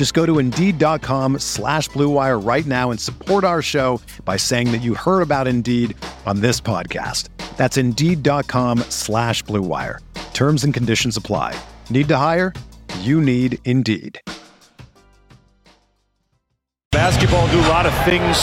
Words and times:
Just 0.00 0.14
go 0.14 0.24
to 0.24 0.38
Indeed.com 0.38 1.40
slash 1.40 1.90
BlueWire 1.90 2.42
right 2.42 2.64
now 2.64 2.90
and 2.90 2.98
support 2.98 3.44
our 3.44 3.60
show 3.60 4.00
by 4.24 4.38
saying 4.38 4.72
that 4.72 4.80
you 4.80 4.94
heard 4.94 5.20
about 5.20 5.46
Indeed 5.46 5.94
on 6.24 6.40
this 6.40 6.58
podcast. 6.58 7.28
That's 7.58 7.76
Indeed.com 7.76 8.78
slash 8.88 9.44
BlueWire. 9.44 9.98
Terms 10.32 10.64
and 10.64 10.72
conditions 10.72 11.18
apply. 11.18 11.54
Need 11.90 12.08
to 12.08 12.16
hire? 12.16 12.54
You 13.00 13.20
need 13.20 13.58
Indeed. 13.66 14.18
Basketball 16.90 17.46
do 17.48 17.60
a 17.60 17.68
lot 17.68 17.84
of 17.84 17.92
things 18.06 18.38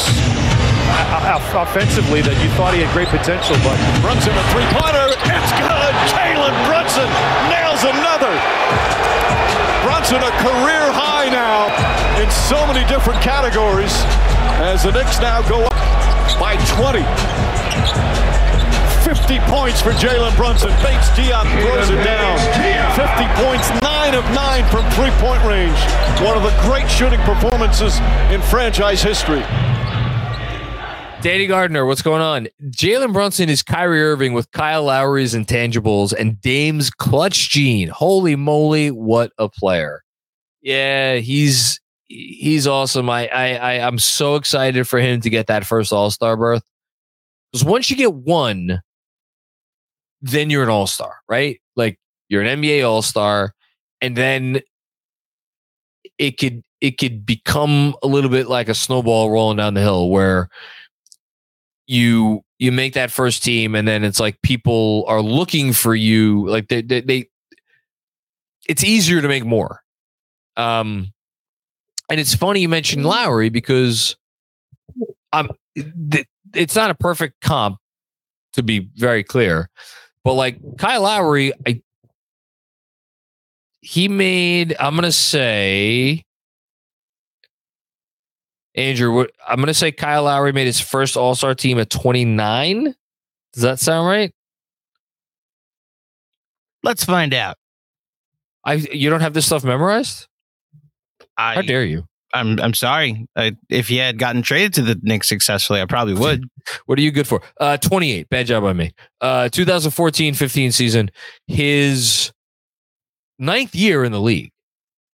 uh, 0.94 1.42
offensively 1.56 2.22
that 2.22 2.38
you 2.38 2.52
thought 2.54 2.76
he 2.76 2.82
had 2.86 2.94
great 2.94 3.08
potential, 3.10 3.56
but 3.66 3.82
Brunson 4.06 4.30
a 4.30 4.44
three-pointer. 4.54 5.08
It's 5.26 5.52
good. 5.58 5.94
Jalen 6.14 6.54
Brunson 6.70 7.10
nails 7.50 7.82
another. 7.82 9.17
Brunson 10.08 10.24
a 10.24 10.38
career 10.40 10.88
high 10.96 11.28
now 11.28 11.68
in 12.16 12.32
so 12.32 12.56
many 12.64 12.80
different 12.88 13.20
categories 13.20 13.92
as 14.64 14.84
the 14.88 14.92
Knicks 14.96 15.20
now 15.20 15.44
go 15.50 15.68
up 15.68 15.76
by 16.40 16.56
20. 16.80 17.04
50 19.04 19.40
points 19.52 19.84
for 19.84 19.92
Jalen 20.00 20.32
Brunson. 20.38 20.72
Bates 20.80 21.12
Diop 21.12 21.44
throws 21.60 21.92
it 21.92 22.00
down. 22.08 22.40
50 22.96 23.28
points, 23.44 23.68
9 23.84 24.16
of 24.16 24.24
9 24.32 24.64
from 24.72 24.88
three-point 24.96 25.44
range. 25.44 25.76
One 26.24 26.40
of 26.40 26.44
the 26.44 26.56
great 26.64 26.88
shooting 26.88 27.20
performances 27.28 28.00
in 28.32 28.40
franchise 28.40 29.04
history. 29.04 29.44
Danny 31.22 31.48
Gardner, 31.48 31.86
what's 31.86 32.04
going 32.04 32.22
on? 32.22 32.48
Jalen 32.70 33.12
Brunson 33.12 33.50
is 33.50 33.64
Kyrie 33.64 34.02
Irving 34.02 34.34
with 34.34 34.52
Kyle 34.52 34.84
Lowry's 34.84 35.34
intangibles 35.34 36.14
and 36.14 36.40
Dame's 36.42 36.90
clutch 36.92 37.50
gene. 37.50 37.88
Holy 37.88 38.36
moly, 38.36 38.92
what 38.92 39.32
a 39.38 39.50
player! 39.50 40.04
Yeah, 40.62 41.16
he's 41.16 41.82
he's 42.08 42.68
awesome. 42.68 43.10
I 43.10 43.28
I, 43.28 43.54
I 43.56 43.88
I'm 43.88 43.98
so 43.98 44.36
excited 44.36 44.88
for 44.88 45.00
him 45.00 45.20
to 45.22 45.30
get 45.30 45.48
that 45.48 45.66
first 45.66 45.92
All 45.92 46.12
Star 46.12 46.38
berth 46.38 46.64
because 47.52 47.66
once 47.66 47.90
you 47.90 47.98
get 47.98 48.14
one, 48.14 48.82
then 50.22 50.50
you're 50.50 50.64
an 50.64 50.70
all 50.70 50.88
star, 50.88 51.18
right? 51.28 51.60
Like 51.76 52.00
you're 52.30 52.44
an 52.44 52.62
NBA 52.62 52.88
all 52.88 53.02
star, 53.02 53.54
and 54.02 54.16
then 54.16 54.62
it 56.18 56.38
could 56.38 56.64
it 56.82 56.98
could 56.98 57.26
become 57.26 57.96
a 58.04 58.08
little 58.08 58.30
bit 58.30 58.48
like 58.48 58.70
a 58.70 58.76
snowball 58.76 59.32
rolling 59.32 59.58
down 59.58 59.74
the 59.74 59.82
hill 59.82 60.10
where 60.10 60.50
you 61.88 62.44
you 62.60 62.72
make 62.72 62.94
that 62.94 63.12
first 63.12 63.44
team 63.44 63.76
and 63.76 63.88
then 63.88 64.04
it's 64.04 64.20
like 64.20 64.42
people 64.42 65.06
are 65.08 65.22
looking 65.22 65.74
for 65.74 65.96
you 65.96 66.48
like 66.48 66.68
they 66.68 66.82
they, 66.82 67.02
they 67.02 67.30
it's 68.68 68.84
easier 68.84 69.22
to 69.22 69.28
make 69.28 69.46
more. 69.46 69.82
Um 70.56 71.14
and 72.10 72.20
it's 72.20 72.36
funny 72.36 72.62
you 72.62 72.70
mentioned 72.70 73.06
Lowry 73.06 73.50
because 73.50 74.16
um 75.34 75.50
it's 76.54 76.76
not 76.76 76.90
a 76.90 76.96
perfect 76.96 77.42
comp 77.42 77.78
to 78.54 78.64
be 78.64 78.90
very 78.96 79.24
clear 79.24 79.70
but 80.28 80.34
like 80.34 80.60
Kyle 80.78 81.04
Lowry, 81.04 81.54
I 81.66 81.82
he 83.80 84.10
made 84.10 84.76
I'm 84.78 84.94
gonna 84.94 85.10
say 85.14 86.26
Andrew, 88.78 89.12
what, 89.12 89.32
I'm 89.48 89.58
gonna 89.60 89.74
say 89.74 89.92
Kyle 89.92 90.24
Lowry 90.24 90.54
made 90.54 90.68
his 90.68 90.80
first 90.80 91.18
All 91.18 91.36
Star 91.36 91.56
team 91.56 91.80
at 91.80 91.90
29. 91.90 92.96
Does 93.54 93.64
that 93.64 93.80
sound 93.80 94.08
right? 94.08 94.32
Let's 96.84 97.04
find 97.04 97.34
out. 97.34 97.58
I 98.64 98.76
you 98.76 99.10
don't 99.10 99.22
have 99.22 99.34
this 99.34 99.48
stuff 99.48 99.64
memorized? 99.64 100.28
I, 101.38 101.56
How 101.56 101.62
dare 101.64 101.84
you? 101.84 102.06
I'm 102.34 102.60
I'm 102.60 102.74
sorry. 102.74 103.28
I, 103.36 103.56
if 103.70 103.88
he 103.88 103.98
had 103.98 104.20
gotten 104.20 104.42
traded 104.44 104.74
to 104.76 104.82
the 104.84 105.00
Knicks 105.02 105.28
successfully, 105.28 105.82
I 105.82 105.86
probably 105.86 106.14
would. 106.20 106.48
what 106.86 107.00
are 107.00 107.02
you 107.02 107.12
good 107.12 107.28
for? 107.28 107.42
Uh, 107.60 107.78
28. 107.78 108.30
Bad 108.30 108.46
job 108.46 108.64
on 108.64 108.78
me. 108.78 108.94
Uh, 109.22 109.50
2014-15 109.52 110.72
season, 110.72 111.10
his 111.48 112.32
ninth 113.40 113.74
year 113.74 114.04
in 114.04 114.12
the 114.12 114.22
league. 114.22 114.52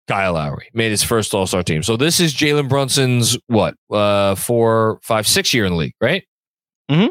Kyle 0.08 0.34
Lowry 0.34 0.70
made 0.74 0.92
his 0.92 1.04
first 1.04 1.34
All 1.34 1.48
Star 1.48 1.64
team. 1.64 1.84
So 1.84 1.96
this 1.98 2.20
is 2.20 2.34
Jalen 2.34 2.68
Brunson's 2.68 3.38
what? 3.48 3.76
Uh, 3.90 4.36
four, 4.36 5.00
five, 5.04 5.28
six 5.28 5.54
year 5.54 5.66
in 5.66 5.74
the 5.74 5.78
league, 5.78 5.96
right? 6.02 6.24
Hmm. 6.90 7.08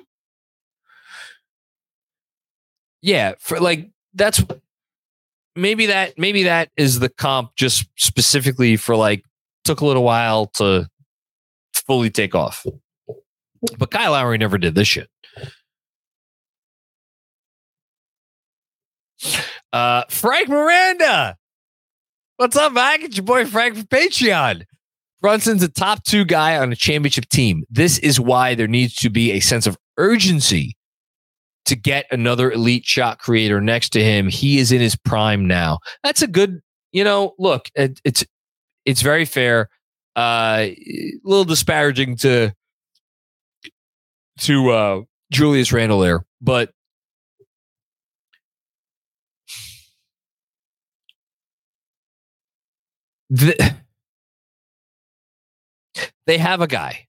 Yeah, 3.03 3.35
for 3.39 3.59
like 3.61 3.91
that's 4.15 4.43
maybe 5.57 5.87
that 5.87 6.19
maybe 6.19 6.45
that 6.45 6.71
is 6.77 6.99
the 6.99 7.09
comp 7.09 7.55
just 7.57 7.87
specifically 7.97 8.77
for 8.77 8.97
like 8.97 9.25
took 9.65 9.81
a 9.81 9.87
little 9.87 10.03
while 10.03 10.47
to 10.57 10.89
fully 11.73 12.11
take 12.11 12.35
off. 12.35 12.67
But 13.79 13.91
Kyle 13.91 14.13
Lowry 14.13 14.39
never 14.39 14.59
did 14.59 14.75
this 14.75 14.89
shit. 14.89 15.09
Uh, 19.73 20.03
Frank 20.09 20.49
Miranda. 20.49 21.37
What's 22.41 22.57
up, 22.57 22.73
Mike? 22.73 23.03
It's 23.03 23.19
your 23.19 23.25
boy 23.25 23.45
Frank 23.45 23.75
from 23.75 23.85
Patreon. 23.85 24.65
Brunson's 25.21 25.63
a 25.63 25.69
top 25.69 26.05
two 26.05 26.25
guy 26.25 26.57
on 26.57 26.73
a 26.73 26.75
championship 26.75 27.29
team. 27.29 27.65
This 27.69 27.99
is 27.99 28.19
why 28.19 28.55
there 28.55 28.67
needs 28.67 28.95
to 28.95 29.11
be 29.11 29.33
a 29.33 29.41
sense 29.41 29.67
of 29.67 29.77
urgency 29.99 30.75
to 31.67 31.77
get 31.77 32.07
another 32.11 32.51
elite 32.51 32.87
shot 32.87 33.19
creator 33.19 33.61
next 33.61 33.91
to 33.91 34.03
him. 34.03 34.27
He 34.27 34.59
is 34.59 34.73
in 34.73 34.81
his 34.81 34.97
prime 34.97 35.47
now. 35.47 35.81
That's 36.03 36.23
a 36.23 36.27
good, 36.27 36.63
you 36.93 37.05
know, 37.05 37.35
look, 37.39 37.69
it, 37.75 38.01
it's 38.05 38.25
it's 38.87 39.03
very 39.03 39.27
fair. 39.27 39.69
Uh, 40.17 40.69
a 40.71 41.17
little 41.23 41.45
disparaging 41.45 42.17
to 42.17 42.55
to 44.39 44.71
uh, 44.71 45.01
Julius 45.31 45.75
Randle 45.75 46.01
there, 46.01 46.25
but 46.41 46.73
the, 53.31 53.75
they 56.27 56.39
have 56.39 56.61
a 56.61 56.67
guy. 56.67 57.07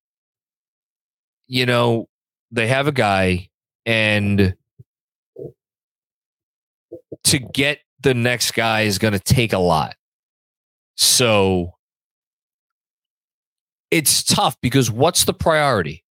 You 1.48 1.66
know, 1.66 2.08
they 2.52 2.68
have 2.68 2.88
a 2.88 2.94
guy, 2.94 3.50
and 3.86 4.56
to 7.26 7.40
get 7.40 7.80
the 8.00 8.14
next 8.14 8.52
guy 8.52 8.82
is 8.82 8.98
going 8.98 9.14
to 9.14 9.20
take 9.20 9.52
a 9.52 9.60
lot. 9.60 9.96
So 10.96 11.74
it's 13.90 14.24
tough 14.24 14.56
because 14.62 14.90
what's 14.90 15.26
the 15.26 15.34
priority? 15.34 16.06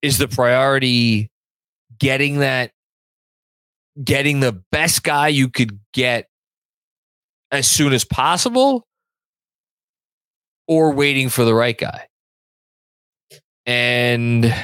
Is 0.00 0.16
the 0.16 0.28
priority 0.28 1.30
getting 1.98 2.38
that 2.38 2.72
getting 4.02 4.40
the 4.40 4.62
best 4.72 5.02
guy 5.02 5.28
you 5.28 5.50
could 5.50 5.78
get 5.92 6.28
as 7.50 7.66
soon 7.66 7.92
as 7.92 8.04
possible 8.04 8.87
or 10.68 10.92
waiting 10.92 11.28
for 11.28 11.44
the 11.44 11.54
right 11.54 11.76
guy? 11.76 12.06
And 13.66 14.54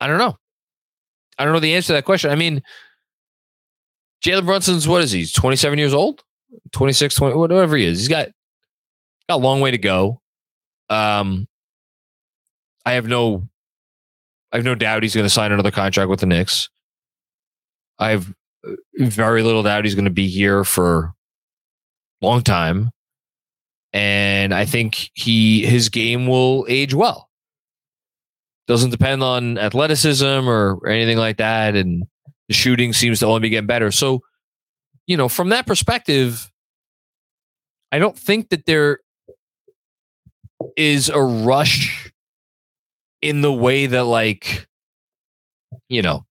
I 0.00 0.06
don't 0.06 0.18
know. 0.18 0.36
I 1.38 1.44
don't 1.44 1.52
know 1.52 1.60
the 1.60 1.74
answer 1.74 1.88
to 1.88 1.92
that 1.94 2.04
question. 2.04 2.30
I 2.30 2.34
mean, 2.34 2.62
Jalen 4.24 4.46
Brunson's 4.46 4.88
what 4.88 5.02
is 5.02 5.12
he? 5.12 5.20
He's 5.20 5.32
27 5.32 5.78
years 5.78 5.94
old? 5.94 6.22
26, 6.72 7.14
20, 7.14 7.36
whatever 7.36 7.76
he 7.76 7.84
is. 7.84 7.98
He's 7.98 8.08
got 8.08 8.28
got 9.28 9.36
a 9.36 9.36
long 9.36 9.60
way 9.60 9.70
to 9.70 9.78
go. 9.78 10.20
Um 10.88 11.46
I 12.84 12.92
have 12.92 13.06
no 13.06 13.48
I 14.52 14.56
have 14.56 14.64
no 14.64 14.74
doubt 14.74 15.02
he's 15.02 15.14
going 15.14 15.24
to 15.24 15.30
sign 15.30 15.50
another 15.50 15.70
contract 15.70 16.10
with 16.10 16.20
the 16.20 16.26
Knicks. 16.26 16.68
I 17.98 18.10
have 18.10 18.34
uh, 18.66 18.72
very 18.98 19.42
little 19.42 19.62
doubt 19.62 19.84
he's 19.84 19.94
going 19.94 20.04
to 20.04 20.10
be 20.10 20.28
here 20.28 20.62
for 20.62 21.14
long 22.22 22.42
time. 22.42 22.90
And 23.92 24.54
I 24.54 24.64
think 24.64 25.10
he 25.14 25.66
his 25.66 25.88
game 25.88 26.26
will 26.26 26.66
age 26.68 26.94
well. 26.94 27.28
Doesn't 28.66 28.90
depend 28.90 29.22
on 29.22 29.58
athleticism 29.58 30.24
or, 30.24 30.76
or 30.76 30.88
anything 30.88 31.18
like 31.18 31.36
that. 31.38 31.74
And 31.76 32.04
the 32.48 32.54
shooting 32.54 32.92
seems 32.92 33.18
to 33.20 33.26
only 33.26 33.40
be 33.40 33.50
getting 33.50 33.66
better. 33.66 33.90
So, 33.90 34.20
you 35.06 35.16
know, 35.16 35.28
from 35.28 35.50
that 35.50 35.66
perspective, 35.66 36.50
I 37.90 37.98
don't 37.98 38.16
think 38.16 38.48
that 38.48 38.64
there 38.64 39.00
is 40.76 41.08
a 41.08 41.20
rush 41.20 42.12
in 43.20 43.40
the 43.40 43.52
way 43.52 43.86
that 43.86 44.04
like 44.04 44.66
you 45.88 46.02
know 46.02 46.26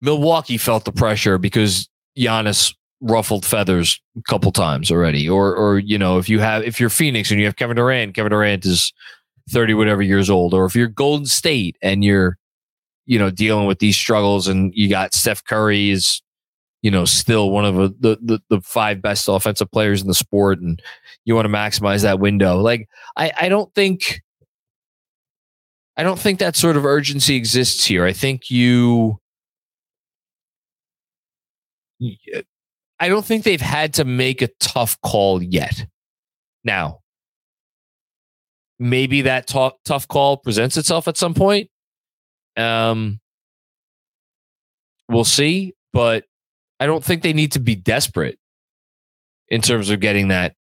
Milwaukee 0.00 0.58
felt 0.58 0.84
the 0.84 0.92
pressure 0.92 1.38
because 1.38 1.88
Giannis 2.18 2.74
ruffled 3.04 3.44
feathers 3.44 4.00
a 4.16 4.22
couple 4.22 4.50
times 4.50 4.90
already 4.90 5.28
or 5.28 5.54
or 5.54 5.78
you 5.78 5.98
know 5.98 6.16
if 6.16 6.28
you 6.28 6.40
have 6.40 6.62
if 6.62 6.80
you're 6.80 6.88
Phoenix 6.88 7.30
and 7.30 7.38
you 7.38 7.44
have 7.44 7.56
Kevin 7.56 7.76
Durant 7.76 8.14
Kevin 8.14 8.30
Durant 8.30 8.64
is 8.64 8.92
30 9.50 9.74
whatever 9.74 10.00
years 10.00 10.30
old 10.30 10.54
or 10.54 10.64
if 10.64 10.74
you're 10.74 10.88
Golden 10.88 11.26
State 11.26 11.76
and 11.82 12.02
you're 12.02 12.38
you 13.04 13.18
know 13.18 13.30
dealing 13.30 13.66
with 13.66 13.78
these 13.78 13.96
struggles 13.96 14.48
and 14.48 14.72
you 14.74 14.88
got 14.88 15.12
Steph 15.12 15.44
Curry 15.44 15.90
is 15.90 16.22
you 16.84 16.90
know, 16.90 17.06
still 17.06 17.50
one 17.50 17.64
of 17.64 17.76
the, 18.02 18.18
the, 18.20 18.42
the 18.50 18.60
five 18.60 19.00
best 19.00 19.26
offensive 19.26 19.70
players 19.70 20.02
in 20.02 20.06
the 20.06 20.12
sport, 20.12 20.60
and 20.60 20.82
you 21.24 21.34
want 21.34 21.46
to 21.46 21.52
maximize 21.52 22.02
that 22.02 22.20
window. 22.20 22.58
Like, 22.58 22.90
I, 23.16 23.32
I 23.40 23.48
don't 23.48 23.74
think, 23.74 24.20
I 25.96 26.02
don't 26.02 26.18
think 26.18 26.40
that 26.40 26.56
sort 26.56 26.76
of 26.76 26.84
urgency 26.84 27.36
exists 27.36 27.86
here. 27.86 28.04
I 28.04 28.12
think 28.12 28.50
you, 28.50 29.18
I 33.04 33.08
don't 33.08 33.22
think 33.24 33.44
they've 33.44 33.60
had 33.60 33.92
to 33.94 34.06
make 34.06 34.40
a 34.40 34.48
tough 34.60 34.98
call 35.02 35.42
yet. 35.42 35.84
Now, 36.64 37.00
maybe 38.78 39.20
that 39.20 39.46
t- 39.46 39.70
tough 39.84 40.08
call 40.08 40.38
presents 40.38 40.78
itself 40.78 41.06
at 41.06 41.18
some 41.18 41.34
point. 41.34 41.68
Um, 42.56 43.20
we'll 45.06 45.24
see, 45.24 45.74
but 45.92 46.24
I 46.80 46.86
don't 46.86 47.04
think 47.04 47.22
they 47.22 47.34
need 47.34 47.52
to 47.52 47.60
be 47.60 47.74
desperate 47.74 48.38
in 49.48 49.60
terms 49.60 49.90
of 49.90 50.00
getting 50.00 50.28
that 50.28 50.54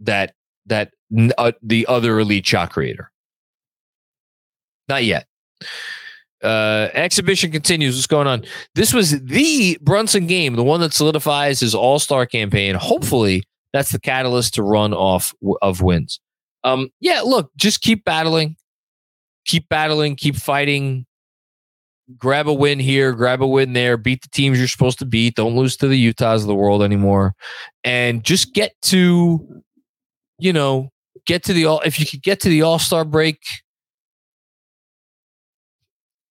that 0.00 0.32
that 0.64 0.92
uh, 1.36 1.52
the 1.62 1.84
other 1.90 2.18
elite 2.18 2.46
shot 2.46 2.70
creator. 2.70 3.12
Not 4.88 5.04
yet. 5.04 5.26
Uh, 6.46 6.90
exhibition 6.94 7.50
continues. 7.50 7.96
What's 7.96 8.06
going 8.06 8.26
on? 8.26 8.44
This 8.74 8.94
was 8.94 9.20
the 9.22 9.78
Brunson 9.80 10.26
game, 10.26 10.54
the 10.54 10.64
one 10.64 10.80
that 10.80 10.94
solidifies 10.94 11.60
his 11.60 11.74
All 11.74 11.98
Star 11.98 12.26
campaign. 12.26 12.74
Hopefully, 12.74 13.42
that's 13.72 13.90
the 13.90 14.00
catalyst 14.00 14.54
to 14.54 14.62
run 14.62 14.94
off 14.94 15.34
of 15.60 15.82
wins. 15.82 16.20
Um, 16.64 16.90
yeah, 17.00 17.20
look, 17.20 17.50
just 17.56 17.80
keep 17.80 18.04
battling, 18.04 18.56
keep 19.44 19.68
battling, 19.68 20.16
keep 20.16 20.36
fighting 20.36 21.06
grab 22.16 22.48
a 22.48 22.52
win 22.52 22.78
here, 22.78 23.12
grab 23.12 23.42
a 23.42 23.46
win 23.46 23.72
there, 23.72 23.96
beat 23.96 24.22
the 24.22 24.28
teams 24.28 24.58
you're 24.58 24.68
supposed 24.68 24.98
to 25.00 25.04
beat. 25.04 25.34
Don't 25.34 25.56
lose 25.56 25.76
to 25.78 25.88
the 25.88 25.98
Utahs 25.98 26.42
of 26.42 26.48
the 26.48 26.54
world 26.54 26.82
anymore. 26.82 27.34
And 27.84 28.24
just 28.24 28.54
get 28.54 28.72
to, 28.82 29.62
you 30.38 30.52
know, 30.52 30.90
get 31.26 31.42
to 31.44 31.52
the 31.52 31.66
all 31.66 31.80
if 31.80 31.98
you 31.98 32.06
could 32.06 32.22
get 32.22 32.40
to 32.40 32.48
the 32.48 32.62
all-star 32.62 33.04
break. 33.04 33.38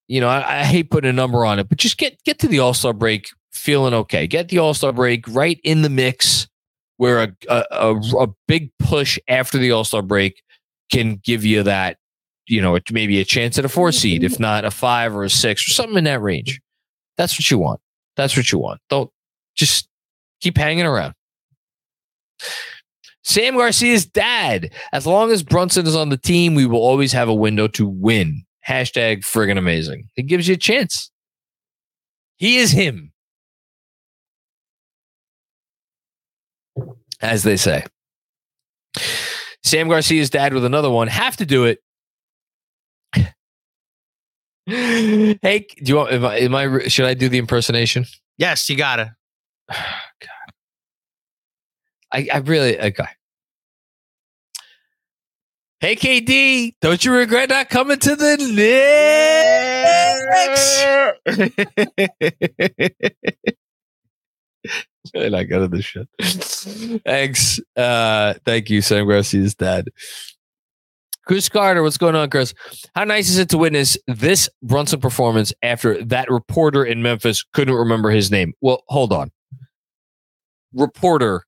You 0.08 0.22
know, 0.22 0.28
I, 0.28 0.62
I 0.62 0.64
hate 0.64 0.92
putting 0.92 1.10
a 1.10 1.14
number 1.14 1.46
on 1.46 1.60
it, 1.60 1.68
but 1.70 1.78
just 1.78 1.98
get 1.98 2.22
get 2.24 2.40
to 2.40 2.48
the 2.48 2.60
all-star 2.60 2.94
break 2.94 3.30
feeling 3.52 3.94
okay. 3.94 4.28
Get 4.28 4.50
the 4.50 4.60
all-star 4.60 4.94
break 4.94 5.26
right 5.30 5.60
in 5.64 5.82
the 5.82 5.90
mix 5.90 6.48
where 6.98 7.24
a 7.24 7.34
a, 7.50 7.66
a, 7.72 7.96
a 8.20 8.28
big 8.48 8.72
push 8.80 9.18
after 9.28 9.58
the 9.58 9.72
all-star 9.72 10.02
break 10.02 10.42
can 10.92 11.20
give 11.24 11.44
you 11.44 11.64
that 11.64 11.98
you 12.48 12.62
know, 12.62 12.78
maybe 12.92 13.20
a 13.20 13.26
chance 13.26 13.58
at 13.58 13.66
a 13.66 13.70
four 13.70 13.92
seed, 13.92 14.24
if 14.24 14.40
not 14.40 14.66
a 14.66 14.72
five 14.72 15.16
or 15.16 15.24
a 15.24 15.30
six 15.30 15.68
or 15.68 15.74
something 15.74 15.98
in 15.98 16.04
that 16.04 16.22
range. 16.22 16.62
That's 17.18 17.38
what 17.38 17.50
you 17.50 17.58
want. 17.58 17.82
That's 18.16 18.38
what 18.38 18.52
you 18.52 18.60
want. 18.60 18.82
Don't 18.90 19.10
just 19.56 19.88
keep 20.42 20.58
hanging 20.58 20.86
around. 20.86 21.14
Sam 23.24 23.56
Garcia's 23.56 24.06
dad. 24.06 24.72
As 24.92 25.08
long 25.08 25.32
as 25.32 25.42
Brunson 25.42 25.88
is 25.88 25.96
on 25.96 26.10
the 26.10 26.18
team, 26.18 26.54
we 26.54 26.66
will 26.66 26.82
always 26.82 27.12
have 27.14 27.30
a 27.30 27.34
window 27.34 27.68
to 27.70 27.88
win. 27.88 28.44
Hashtag 28.68 29.20
friggin' 29.20 29.58
amazing. 29.58 30.10
It 30.16 30.24
gives 30.24 30.48
you 30.48 30.56
a 30.56 30.58
chance. 30.58 31.12
He 32.38 32.58
is 32.58 32.72
him. 32.72 33.12
As 37.22 37.44
they 37.44 37.58
say. 37.58 37.86
Sam 39.64 39.88
Garcia's 39.88 40.30
dad 40.30 40.54
with 40.54 40.66
another 40.66 40.90
one. 40.90 41.08
Have 41.08 41.38
to 41.38 41.46
do 41.46 41.66
it 41.66 41.80
hey, 44.68 45.38
do 45.60 45.84
you 45.84 45.96
want? 45.96 46.12
Am 46.12 46.26
I, 46.26 46.38
am 46.38 46.56
I? 46.56 46.88
Should 46.88 47.06
I 47.06 47.14
do 47.14 47.30
the 47.30 47.38
impersonation? 47.38 48.06
Yes, 48.40 48.68
you 48.68 48.76
gotta. 48.76 49.16
God, 49.70 50.54
I, 52.12 52.28
I 52.34 52.38
really 52.38 52.80
okay. 52.82 53.06
Hey 55.86 55.96
KD, 55.96 56.74
don't 56.82 57.06
you 57.06 57.14
regret 57.14 57.50
not 57.50 57.70
coming 57.70 58.00
to 58.00 58.16
the 58.16 58.38
Knicks? 58.38 58.82
really 65.14 65.30
not 65.30 65.44
good 65.44 65.62
at 65.62 65.70
this 65.70 65.86
shit. 65.86 66.10
Thanks. 67.06 67.60
Uh, 67.76 68.34
thank 68.46 68.72
you, 68.72 68.82
Sam 68.82 69.06
Garcia's 69.06 69.54
dad. 69.54 69.90
Chris 71.28 71.50
Carter, 71.50 71.84
what's 71.84 71.98
going 71.98 72.16
on, 72.16 72.32
Chris? 72.32 72.56
How 72.96 73.04
nice 73.04 73.30
is 73.30 73.38
it 73.38 73.50
to 73.50 73.60
witness 73.60 73.96
this 74.08 74.50
Brunson 74.64 75.00
performance 75.00 75.54
after 75.62 76.04
that 76.06 76.32
reporter 76.32 76.84
in 76.84 77.04
Memphis 77.04 77.44
couldn't 77.54 77.76
remember 77.76 78.10
his 78.10 78.32
name? 78.32 78.54
Well, 78.60 78.82
hold 78.88 79.14
on. 79.14 79.32
Reporter, 80.74 81.46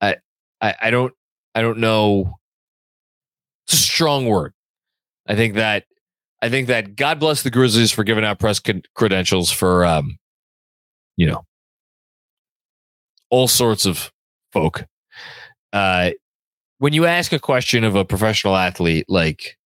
I, 0.00 0.18
I, 0.60 0.76
I 0.82 0.90
don't, 0.90 1.12
I 1.56 1.62
don't 1.62 1.78
know. 1.78 2.36
It's 3.70 3.78
a 3.78 3.82
strong 3.82 4.26
word. 4.26 4.52
I 5.28 5.36
think 5.36 5.54
that, 5.54 5.84
I 6.42 6.48
think 6.48 6.66
that 6.66 6.96
God 6.96 7.20
bless 7.20 7.44
the 7.44 7.50
Grizzlies 7.50 7.92
for 7.92 8.02
giving 8.02 8.24
out 8.24 8.40
press 8.40 8.60
credentials 8.96 9.52
for, 9.52 9.84
um, 9.84 10.18
you 11.16 11.28
know, 11.28 11.44
all 13.30 13.46
sorts 13.46 13.86
of 13.86 14.10
folk. 14.52 14.84
Uh, 15.72 16.10
when 16.78 16.92
you 16.92 17.06
ask 17.06 17.32
a 17.32 17.38
question 17.38 17.84
of 17.84 17.94
a 17.94 18.04
professional 18.04 18.56
athlete, 18.56 19.04
like 19.08 19.56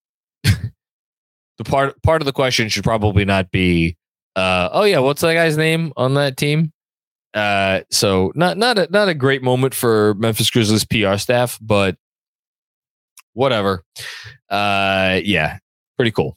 the 0.44 1.64
part 1.64 2.02
part 2.02 2.20
of 2.20 2.26
the 2.26 2.32
question 2.32 2.68
should 2.68 2.84
probably 2.84 3.24
not 3.24 3.50
be, 3.50 3.96
uh, 4.36 4.68
oh 4.70 4.82
yeah, 4.84 4.98
what's 4.98 5.22
that 5.22 5.32
guy's 5.32 5.56
name 5.56 5.94
on 5.96 6.12
that 6.14 6.36
team? 6.36 6.72
Uh, 7.32 7.80
so 7.90 8.32
not 8.34 8.58
not 8.58 8.76
a 8.76 8.86
not 8.90 9.08
a 9.08 9.14
great 9.14 9.42
moment 9.42 9.72
for 9.72 10.12
Memphis 10.18 10.50
Grizzlies 10.50 10.84
PR 10.84 11.16
staff, 11.16 11.58
but 11.62 11.96
whatever. 13.34 13.84
Uh, 14.48 15.20
yeah, 15.24 15.58
pretty 15.96 16.10
cool. 16.10 16.36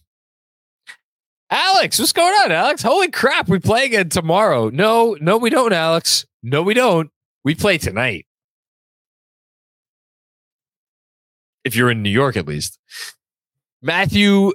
Alex, 1.50 2.00
what's 2.00 2.14
going 2.14 2.34
on, 2.44 2.52
Alex? 2.52 2.82
Holy 2.82 3.12
crap, 3.12 3.48
we 3.48 3.60
play 3.60 3.86
again 3.86 4.10
tomorrow. 4.10 4.70
No, 4.70 5.16
no, 5.22 5.38
we 5.38 5.50
don't, 5.50 5.74
Alex. 5.74 6.26
No, 6.42 6.62
we 6.64 6.74
don't. 6.74 7.12
We 7.44 7.56
play 7.56 7.78
tonight. 7.78 8.26
if 11.64 11.76
you're 11.76 11.92
in 11.92 12.04
New 12.04 12.10
York 12.10 12.38
at 12.38 12.48
least. 12.48 12.80
Matthew 13.82 14.54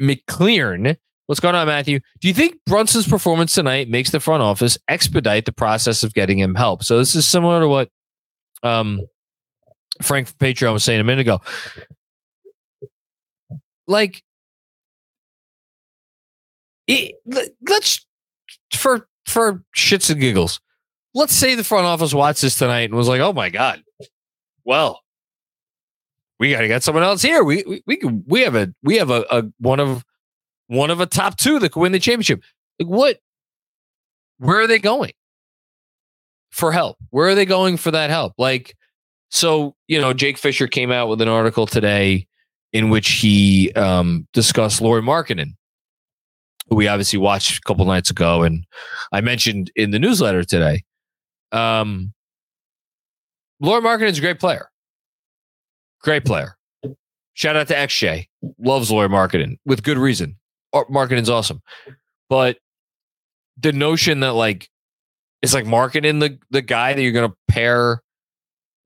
McClearn. 0.00 0.96
What's 1.26 1.40
going 1.40 1.54
on, 1.54 1.66
Matthew? 1.66 2.00
Do 2.20 2.28
you 2.28 2.34
think 2.34 2.58
Brunson's 2.64 3.06
performance 3.06 3.54
tonight 3.54 3.90
makes 3.90 4.10
the 4.10 4.20
front 4.20 4.42
office 4.42 4.78
expedite 4.88 5.44
the 5.44 5.52
process 5.52 6.02
of 6.02 6.14
getting 6.14 6.38
him 6.38 6.54
help? 6.54 6.82
So 6.82 6.98
this 6.98 7.14
is 7.14 7.26
similar 7.26 7.60
to 7.60 7.68
what 7.68 7.90
um, 8.62 9.00
Frank 10.02 10.30
Patreon 10.38 10.72
was 10.72 10.84
saying 10.84 11.00
a 11.00 11.04
minute 11.04 11.22
ago. 11.22 11.40
Like, 13.86 14.22
it, 16.86 17.14
let's 17.68 18.06
for 18.72 19.08
for 19.26 19.64
shits 19.76 20.10
and 20.10 20.20
giggles. 20.20 20.60
Let's 21.14 21.34
say 21.34 21.54
the 21.54 21.64
front 21.64 21.86
office 21.86 22.12
watched 22.14 22.42
this 22.42 22.58
tonight 22.58 22.90
and 22.90 22.94
was 22.94 23.08
like, 23.08 23.20
"Oh 23.20 23.32
my 23.32 23.48
god, 23.50 23.82
well, 24.64 25.00
we 26.38 26.52
got 26.52 26.60
to 26.60 26.68
get 26.68 26.82
someone 26.82 27.02
else 27.02 27.22
here. 27.22 27.42
We 27.42 27.64
we 27.66 27.82
we, 27.86 27.96
can, 27.96 28.24
we 28.26 28.42
have 28.42 28.54
a 28.54 28.72
we 28.82 28.96
have 28.96 29.10
a, 29.10 29.24
a 29.30 29.44
one 29.58 29.80
of 29.80 30.04
one 30.68 30.90
of 30.90 31.00
a 31.00 31.06
top 31.06 31.36
two 31.36 31.58
that 31.58 31.72
could 31.72 31.80
win 31.80 31.92
the 31.92 31.98
championship. 31.98 32.42
Like 32.78 32.88
what? 32.88 33.18
Where 34.38 34.60
are 34.60 34.66
they 34.66 34.78
going 34.78 35.12
for 36.50 36.70
help? 36.70 36.96
Where 37.10 37.28
are 37.28 37.34
they 37.34 37.44
going 37.44 37.76
for 37.76 37.90
that 37.90 38.10
help? 38.10 38.34
Like, 38.38 38.76
so 39.30 39.74
you 39.86 40.00
know, 40.00 40.12
Jake 40.12 40.38
Fisher 40.38 40.66
came 40.66 40.90
out 40.90 41.08
with 41.08 41.20
an 41.20 41.28
article 41.28 41.66
today 41.66 42.26
in 42.72 42.90
which 42.90 43.08
he 43.10 43.72
um, 43.72 44.26
discussed 44.32 44.80
Lauri 44.80 45.02
Markkanen, 45.02 45.54
who 46.68 46.76
we 46.76 46.88
obviously 46.88 47.18
watched 47.18 47.58
a 47.58 47.60
couple 47.62 47.84
nights 47.84 48.10
ago, 48.10 48.42
and 48.42 48.64
I 49.12 49.20
mentioned 49.20 49.70
in 49.76 49.90
the 49.90 49.98
newsletter 49.98 50.44
today. 50.44 50.84
Um, 51.52 52.12
Lauri 53.60 53.82
Markkanen 53.82 54.10
is 54.10 54.18
a 54.18 54.22
great 54.22 54.38
player. 54.38 54.70
Great 56.02 56.24
player. 56.24 56.56
Shout 57.34 57.56
out 57.56 57.68
to 57.68 57.74
XJ. 57.74 58.26
Loves 58.58 58.90
Lauri 58.90 59.08
Markkanen 59.08 59.58
with 59.64 59.82
good 59.82 59.98
reason. 59.98 60.36
Markkanen's 60.74 61.30
awesome. 61.30 61.62
But 62.28 62.58
the 63.56 63.72
notion 63.72 64.20
that 64.20 64.34
like 64.34 64.68
it's 65.42 65.54
like 65.54 65.64
Markkanen 65.64 66.20
the 66.20 66.38
the 66.50 66.62
guy 66.62 66.92
that 66.92 67.02
you're 67.02 67.12
gonna 67.12 67.34
pair 67.48 68.02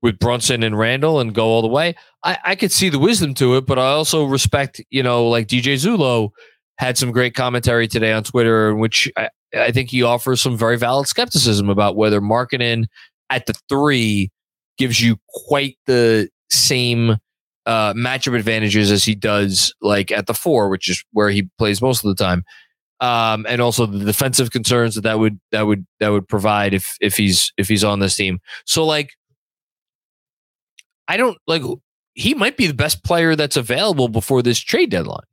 with 0.03 0.19
Brunson 0.19 0.61
and 0.61 0.77
Randle 0.77 1.19
and 1.19 1.33
go 1.33 1.45
all 1.45 1.61
the 1.61 1.67
way. 1.67 1.95
I, 2.23 2.37
I 2.43 2.55
could 2.55 2.71
see 2.71 2.89
the 2.89 2.99
wisdom 2.99 3.33
to 3.35 3.55
it, 3.55 3.65
but 3.65 3.79
I 3.79 3.87
also 3.87 4.25
respect, 4.25 4.81
you 4.91 5.01
know, 5.01 5.27
like 5.27 5.47
DJ 5.47 5.75
Zullo 5.75 6.29
had 6.77 6.97
some 6.97 7.11
great 7.11 7.33
commentary 7.33 7.87
today 7.87 8.11
on 8.11 8.23
Twitter, 8.23 8.69
in 8.69 8.79
which 8.79 9.09
I, 9.17 9.29
I 9.55 9.71
think 9.71 9.89
he 9.89 10.03
offers 10.03 10.41
some 10.41 10.57
very 10.57 10.77
valid 10.77 11.07
skepticism 11.07 11.69
about 11.69 11.95
whether 11.95 12.19
Markkanen 12.19 12.85
at 13.29 13.45
the 13.45 13.53
three 13.69 14.29
gives 14.77 15.01
you 15.01 15.17
quite 15.47 15.77
the 15.85 16.29
same 16.49 17.17
uh, 17.65 17.93
matchup 17.93 18.37
advantages 18.37 18.91
as 18.91 19.05
he 19.05 19.15
does 19.15 19.73
like 19.81 20.11
at 20.11 20.27
the 20.27 20.33
four, 20.33 20.69
which 20.69 20.89
is 20.89 21.03
where 21.13 21.29
he 21.29 21.49
plays 21.57 21.81
most 21.81 22.03
of 22.03 22.15
the 22.15 22.21
time. 22.21 22.43
Um, 22.99 23.45
and 23.49 23.61
also 23.61 23.85
the 23.85 24.05
defensive 24.05 24.51
concerns 24.51 24.95
that 24.95 25.01
that 25.01 25.19
would 25.19 25.39
that 25.51 25.63
would 25.63 25.85
that 25.99 26.09
would 26.09 26.27
provide 26.27 26.73
if 26.73 26.95
if 27.01 27.17
he's 27.17 27.51
if 27.57 27.67
he's 27.67 27.83
on 27.83 27.99
this 27.99 28.15
team. 28.15 28.39
So 28.65 28.85
like, 28.85 29.11
I 31.07 31.17
don't 31.17 31.37
like 31.47 31.63
he 32.13 32.33
might 32.33 32.57
be 32.57 32.67
the 32.67 32.73
best 32.73 33.03
player 33.03 33.35
that's 33.35 33.57
available 33.57 34.07
before 34.07 34.41
this 34.41 34.59
trade 34.59 34.91
deadline. 34.91 35.25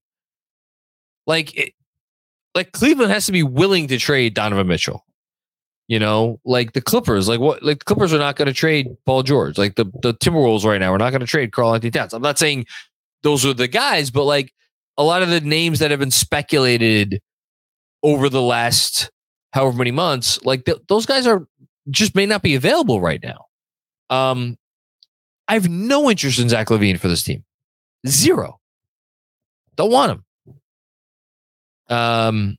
Like, 1.27 1.55
it, 1.57 1.75
like 2.55 2.73
Cleveland 2.73 3.13
has 3.13 3.27
to 3.27 3.33
be 3.33 3.43
willing 3.43 3.87
to 3.89 3.99
trade 3.99 4.35
Donovan 4.35 4.67
Mitchell. 4.67 5.05
You 5.89 5.99
know, 5.99 6.41
like 6.45 6.73
the 6.73 6.81
Clippers, 6.81 7.29
like 7.29 7.41
what, 7.41 7.63
like 7.65 7.81
the 7.81 7.85
Clippers 7.85 8.13
are 8.13 8.19
not 8.19 8.37
going 8.37 8.47
to 8.47 8.55
trade 8.55 8.97
Paul 9.07 9.25
George. 9.25 9.59
Like 9.59 9.75
the 9.75 9.87
the 10.03 10.15
Timberwolves 10.15 10.65
right 10.65 10.79
now 10.79 10.95
are 10.95 10.99
not 10.99 11.11
going 11.11 11.21
to 11.21 11.27
trade 11.27 11.51
Karl-Anthony 11.51 11.91
Towns. 11.91 12.15
I'm 12.15 12.23
not 12.23 12.39
saying 12.39 12.67
those 13.25 13.45
are 13.45 13.53
the 13.53 13.67
guys, 13.67 14.11
but 14.11 14.25
like 14.25 14.55
a 14.97 15.03
lot 15.03 15.23
of 15.23 15.31
the 15.31 15.41
names 15.41 15.81
that 15.81 15.91
have 15.91 15.99
been 15.99 16.13
speculated 16.13 17.21
over 18.05 18.29
the 18.29 18.41
last 18.41 19.11
however 19.53 19.77
many 19.77 19.91
months, 19.91 20.41
like 20.45 20.65
th- 20.65 20.79
those 20.89 21.07
guys 21.07 21.27
are 21.27 21.47
just 21.91 22.15
may 22.15 22.25
not 22.25 22.43
be 22.43 22.55
available 22.55 23.01
right 23.01 23.23
now. 23.23 23.47
Um, 24.11 24.57
I 25.51 25.55
have 25.55 25.69
no 25.69 26.09
interest 26.09 26.39
in 26.39 26.49
Zach 26.49 26.69
LaVine 26.69 27.01
for 27.01 27.09
this 27.09 27.25
team. 27.25 27.43
Zero. 28.07 28.61
Don't 29.75 29.91
want 29.91 30.13
him. 30.13 30.57
Um, 31.89 32.57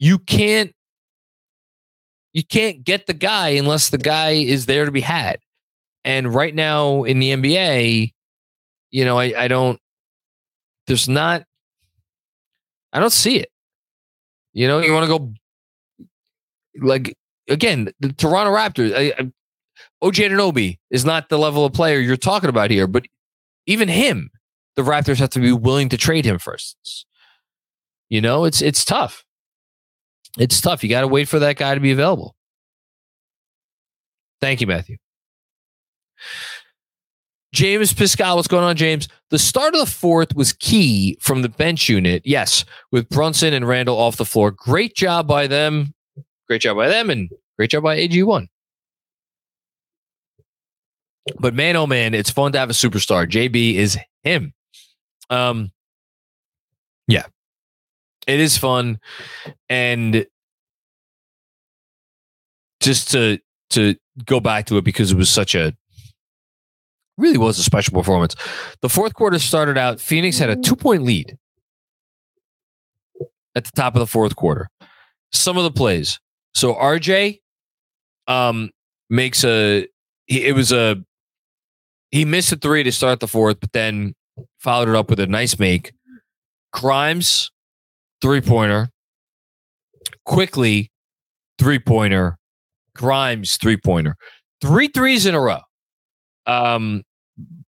you 0.00 0.18
can't 0.18 0.74
you 2.32 2.42
can't 2.42 2.82
get 2.82 3.06
the 3.06 3.14
guy 3.14 3.50
unless 3.50 3.90
the 3.90 3.98
guy 3.98 4.30
is 4.30 4.66
there 4.66 4.86
to 4.86 4.90
be 4.90 5.02
had. 5.02 5.38
And 6.04 6.34
right 6.34 6.52
now 6.52 7.04
in 7.04 7.20
the 7.20 7.30
NBA, 7.30 8.12
you 8.90 9.04
know, 9.04 9.16
I, 9.16 9.32
I 9.44 9.46
don't, 9.46 9.78
there's 10.88 11.08
not, 11.08 11.44
I 12.92 12.98
don't 12.98 13.12
see 13.12 13.36
it. 13.36 13.50
You 14.52 14.66
know, 14.66 14.80
you 14.80 14.92
want 14.92 15.08
to 15.08 15.18
go 15.18 15.32
like, 16.84 17.16
again, 17.48 17.92
the 18.00 18.12
Toronto 18.12 18.52
Raptors, 18.52 18.92
I, 18.92 19.14
I, 19.16 19.32
OG 20.04 20.14
Anunoby 20.14 20.78
is 20.90 21.04
not 21.04 21.28
the 21.28 21.38
level 21.38 21.64
of 21.64 21.72
player 21.72 21.98
you're 21.98 22.16
talking 22.16 22.50
about 22.50 22.70
here, 22.70 22.86
but 22.86 23.04
even 23.66 23.88
him, 23.88 24.30
the 24.76 24.82
Raptors 24.82 25.18
have 25.18 25.30
to 25.30 25.40
be 25.40 25.52
willing 25.52 25.88
to 25.88 25.96
trade 25.96 26.24
him 26.24 26.38
first. 26.38 27.06
You 28.10 28.20
know, 28.20 28.44
it's 28.44 28.60
it's 28.60 28.84
tough 28.84 29.24
it's 30.38 30.60
tough. 30.60 30.82
You 30.82 30.90
got 30.90 31.02
to 31.02 31.08
wait 31.08 31.28
for 31.28 31.38
that 31.38 31.56
guy 31.56 31.74
to 31.74 31.80
be 31.80 31.92
available. 31.92 32.34
Thank 34.40 34.60
you, 34.60 34.66
Matthew. 34.66 34.96
James 37.52 37.92
Piscal, 37.92 38.34
what's 38.34 38.48
going 38.48 38.64
on, 38.64 38.74
James? 38.74 39.08
The 39.30 39.38
start 39.38 39.74
of 39.74 39.80
the 39.80 39.90
fourth 39.90 40.34
was 40.34 40.52
key 40.52 41.16
from 41.20 41.42
the 41.42 41.48
bench 41.48 41.88
unit. 41.88 42.22
Yes, 42.24 42.64
with 42.90 43.08
Brunson 43.08 43.52
and 43.52 43.66
Randle 43.66 43.96
off 43.96 44.16
the 44.16 44.24
floor. 44.24 44.50
Great 44.50 44.96
job 44.96 45.28
by 45.28 45.46
them. 45.46 45.94
Great 46.48 46.62
job 46.62 46.76
by 46.76 46.88
them, 46.88 47.10
and 47.10 47.30
great 47.56 47.70
job 47.70 47.84
by 47.84 47.96
AG1. 47.96 48.48
But 51.38 51.54
man, 51.54 51.76
oh 51.76 51.86
man, 51.86 52.14
it's 52.14 52.30
fun 52.30 52.52
to 52.52 52.58
have 52.58 52.70
a 52.70 52.74
superstar. 52.74 53.26
JB 53.26 53.74
is 53.74 53.98
him. 54.22 54.52
Um, 55.30 55.72
yeah, 57.08 57.24
it 58.26 58.40
is 58.40 58.58
fun, 58.58 58.98
and 59.68 60.26
just 62.80 63.10
to 63.12 63.38
to 63.70 63.96
go 64.24 64.38
back 64.40 64.66
to 64.66 64.76
it 64.76 64.84
because 64.84 65.12
it 65.12 65.16
was 65.16 65.30
such 65.30 65.54
a 65.54 65.74
really 67.16 67.38
was 67.38 67.58
a 67.58 67.62
special 67.62 67.94
performance. 67.94 68.36
The 68.82 68.88
fourth 68.88 69.14
quarter 69.14 69.38
started 69.38 69.78
out. 69.78 70.00
Phoenix 70.00 70.38
had 70.38 70.50
a 70.50 70.56
two 70.56 70.76
point 70.76 71.02
lead 71.04 71.38
at 73.54 73.64
the 73.64 73.72
top 73.74 73.94
of 73.94 74.00
the 74.00 74.06
fourth 74.06 74.36
quarter. 74.36 74.68
Some 75.32 75.56
of 75.56 75.64
the 75.64 75.70
plays. 75.70 76.20
So 76.54 76.74
RJ 76.74 77.40
um 78.26 78.70
makes 79.10 79.44
a 79.44 79.86
it 80.28 80.54
was 80.54 80.72
a 80.72 81.02
he 82.14 82.24
missed 82.24 82.52
a 82.52 82.56
three 82.56 82.84
to 82.84 82.92
start 82.92 83.18
the 83.18 83.26
fourth, 83.26 83.58
but 83.58 83.72
then 83.72 84.14
followed 84.60 84.88
it 84.88 84.94
up 84.94 85.10
with 85.10 85.18
a 85.18 85.26
nice 85.26 85.58
make. 85.58 85.92
Grimes 86.72 87.50
three 88.22 88.40
pointer, 88.40 88.88
Quickley, 90.24 90.92
three 91.58 91.80
pointer, 91.80 92.38
Grimes 92.94 93.56
three 93.56 93.76
pointer, 93.76 94.14
three 94.60 94.86
threes 94.86 95.26
in 95.26 95.34
a 95.34 95.40
row. 95.40 95.58
Um, 96.46 97.02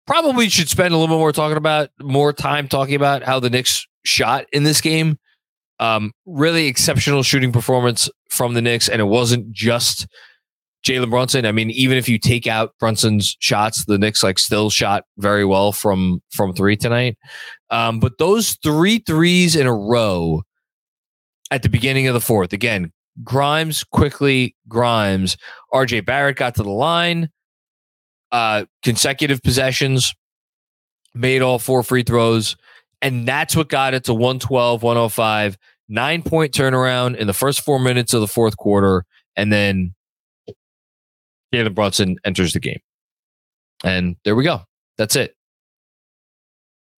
probably 0.07 0.50
should 0.50 0.69
spend 0.69 0.91
a 0.91 0.98
little 0.98 1.15
bit 1.15 1.19
more 1.19 1.31
talking 1.31 1.57
about 1.57 1.89
more 2.01 2.33
time 2.33 2.67
talking 2.67 2.95
about 2.95 3.21
how 3.21 3.39
the 3.39 3.51
Knicks 3.51 3.86
shot 4.05 4.48
in 4.51 4.63
this 4.63 4.81
game. 4.81 5.19
Um, 5.79 6.13
really 6.25 6.65
exceptional 6.65 7.21
shooting 7.21 7.51
performance 7.51 8.10
from 8.31 8.55
the 8.55 8.62
Knicks, 8.63 8.89
and 8.89 9.01
it 9.01 9.05
wasn't 9.05 9.51
just 9.51 10.07
Jalen 10.84 11.10
Brunson. 11.10 11.46
I 11.46 11.52
mean, 11.52 11.70
even 11.72 11.98
if 11.98 12.10
you 12.10 12.18
take 12.18 12.48
out 12.48 12.74
Brunson's 12.80 13.36
shots, 13.40 13.86
the 13.86 13.98
Knicks 13.98 14.24
like 14.24 14.40
still 14.40 14.70
shot 14.70 15.06
very 15.18 15.46
well 15.46 15.72
from 15.72 16.22
from 16.32 16.54
three 16.54 16.76
tonight. 16.76 17.18
Um, 17.70 18.00
but 18.00 18.18
those 18.18 18.58
three 18.64 19.00
threes 19.00 19.56
in 19.56 19.68
a 19.68 19.74
row 19.74 20.42
at 21.52 21.64
the 21.64 21.70
beginning 21.70 22.08
of 22.08 22.14
the 22.14 22.22
fourth, 22.22 22.54
again, 22.54 22.92
Grimes 23.24 23.84
Quickley 23.84 24.56
Grimes. 24.68 25.38
RJ 25.74 26.06
Barrett 26.06 26.38
got 26.38 26.56
to 26.56 26.64
the 26.64 26.70
line. 26.70 27.30
Uh, 28.32 28.64
consecutive 28.82 29.44
possessions, 29.44 30.14
made 31.14 31.42
all 31.42 31.60
four 31.60 31.84
free 31.84 32.04
throws. 32.04 32.56
And 33.02 33.28
that's 33.28 33.56
what 33.56 33.70
got 33.70 33.94
it 33.94 34.06
to 34.06 34.14
112, 34.14 34.84
105, 34.84 35.58
nine 35.90 36.24
point 36.24 36.54
turnaround 36.54 37.18
in 37.18 37.28
the 37.28 37.34
first 37.34 37.62
four 37.62 37.80
minutes 37.80 38.14
of 38.14 38.22
the 38.22 38.28
fourth 38.28 38.58
quarter. 38.58 39.06
And 39.36 39.52
then 39.52 39.94
Jalen 41.53 41.75
Brunson 41.75 42.17
enters 42.24 42.53
the 42.53 42.60
game. 42.60 42.79
And 43.84 44.15
there 44.24 44.36
we 44.36 44.43
go. 44.43 44.62
That's 44.98 45.15
it. 45.15 45.36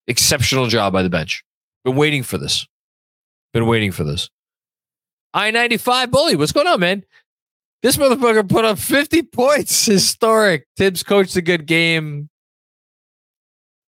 Exceptional 0.07 0.67
job 0.67 0.93
by 0.93 1.03
the 1.03 1.09
bench. 1.09 1.43
Been 1.85 1.95
waiting 1.95 2.23
for 2.23 2.37
this. 2.37 2.67
Been 3.53 3.67
waiting 3.67 3.91
for 3.91 4.03
this. 4.03 4.29
I 5.33 5.51
95 5.51 6.11
bully. 6.11 6.35
What's 6.35 6.51
going 6.51 6.67
on, 6.67 6.79
man? 6.79 7.03
This 7.81 7.97
motherfucker 7.97 8.47
put 8.47 8.65
up 8.65 8.79
50 8.79 9.23
points. 9.23 9.85
Historic. 9.85 10.67
Thibs 10.77 11.03
coached 11.03 11.35
a 11.35 11.41
good 11.41 11.65
game. 11.65 12.29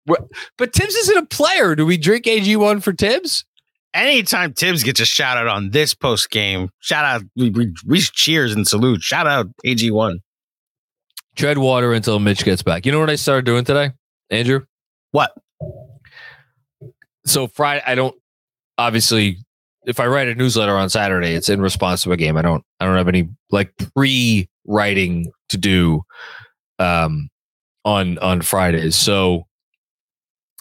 But 0.06 0.74
Thibs 0.74 0.96
isn't 0.96 1.18
a 1.18 1.25
player. 1.25 1.75
Do 1.75 1.86
we 1.86 1.98
drink 1.98 2.25
AG1 2.25 2.84
for 2.84 2.94
Thibs? 2.94 3.46
Anytime 3.94 4.53
Thibs 4.53 4.84
gets 4.84 5.00
a 5.00 5.06
shout 5.06 5.38
out 5.38 5.48
on 5.48 5.72
this 5.72 5.94
post 5.94 6.32
game, 6.32 6.70
shout 6.80 7.03
out, 7.03 7.24
we, 7.36 7.50
we, 7.50 7.74
we 7.86 8.00
cheers 8.00 8.53
and 8.53 8.68
salute. 8.68 9.01
Shout 9.01 9.27
out 9.27 9.48
AG1. 9.65 10.20
Tread 11.36 11.58
water 11.58 11.94
until 11.94 12.20
Mitch 12.20 12.44
gets 12.44 12.62
back. 12.62 12.86
You 12.86 12.92
know 12.92 13.00
what 13.00 13.10
I 13.10 13.16
started 13.16 13.46
doing 13.46 13.64
today, 13.64 13.92
Andrew? 14.30 14.62
What? 15.12 15.32
So 17.26 17.48
Friday, 17.48 17.84
I 17.86 17.96
don't 17.96 18.16
obviously 18.78 19.38
if 19.86 20.00
I 20.00 20.08
write 20.08 20.28
a 20.28 20.36
newsletter 20.36 20.76
on 20.76 20.90
Saturday, 20.90 21.34
it's 21.34 21.50
in 21.50 21.62
response 21.62 22.04
to 22.04 22.12
a 22.12 22.18
game. 22.18 22.38
I 22.38 22.42
don't 22.42 22.64
I 22.80 22.86
don't 22.86 22.98
have 22.98 23.08
any 23.08 23.30
like 23.52 23.74
pre-writing 23.96 25.32
to 25.50 25.58
do 25.58 26.02
um 26.80 27.30
on 27.86 28.18
on 28.20 28.42
Fridays. 28.42 28.96
So 28.96 29.48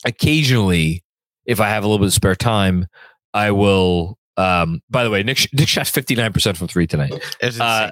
occasionally 0.04 1.02
if 1.46 1.60
I 1.60 1.68
have 1.68 1.82
a 1.82 1.86
little 1.86 1.98
bit 1.98 2.06
of 2.08 2.12
spare 2.14 2.36
time, 2.36 2.86
I 3.34 3.50
will 3.50 4.18
um 4.36 4.80
by 4.88 5.04
the 5.04 5.10
way, 5.10 5.22
Nick 5.22 5.48
Nick 5.52 5.68
shot 5.68 5.86
59% 5.86 6.56
from 6.56 6.68
3 6.68 6.86
tonight. 6.86 7.12
Uh, 7.60 7.90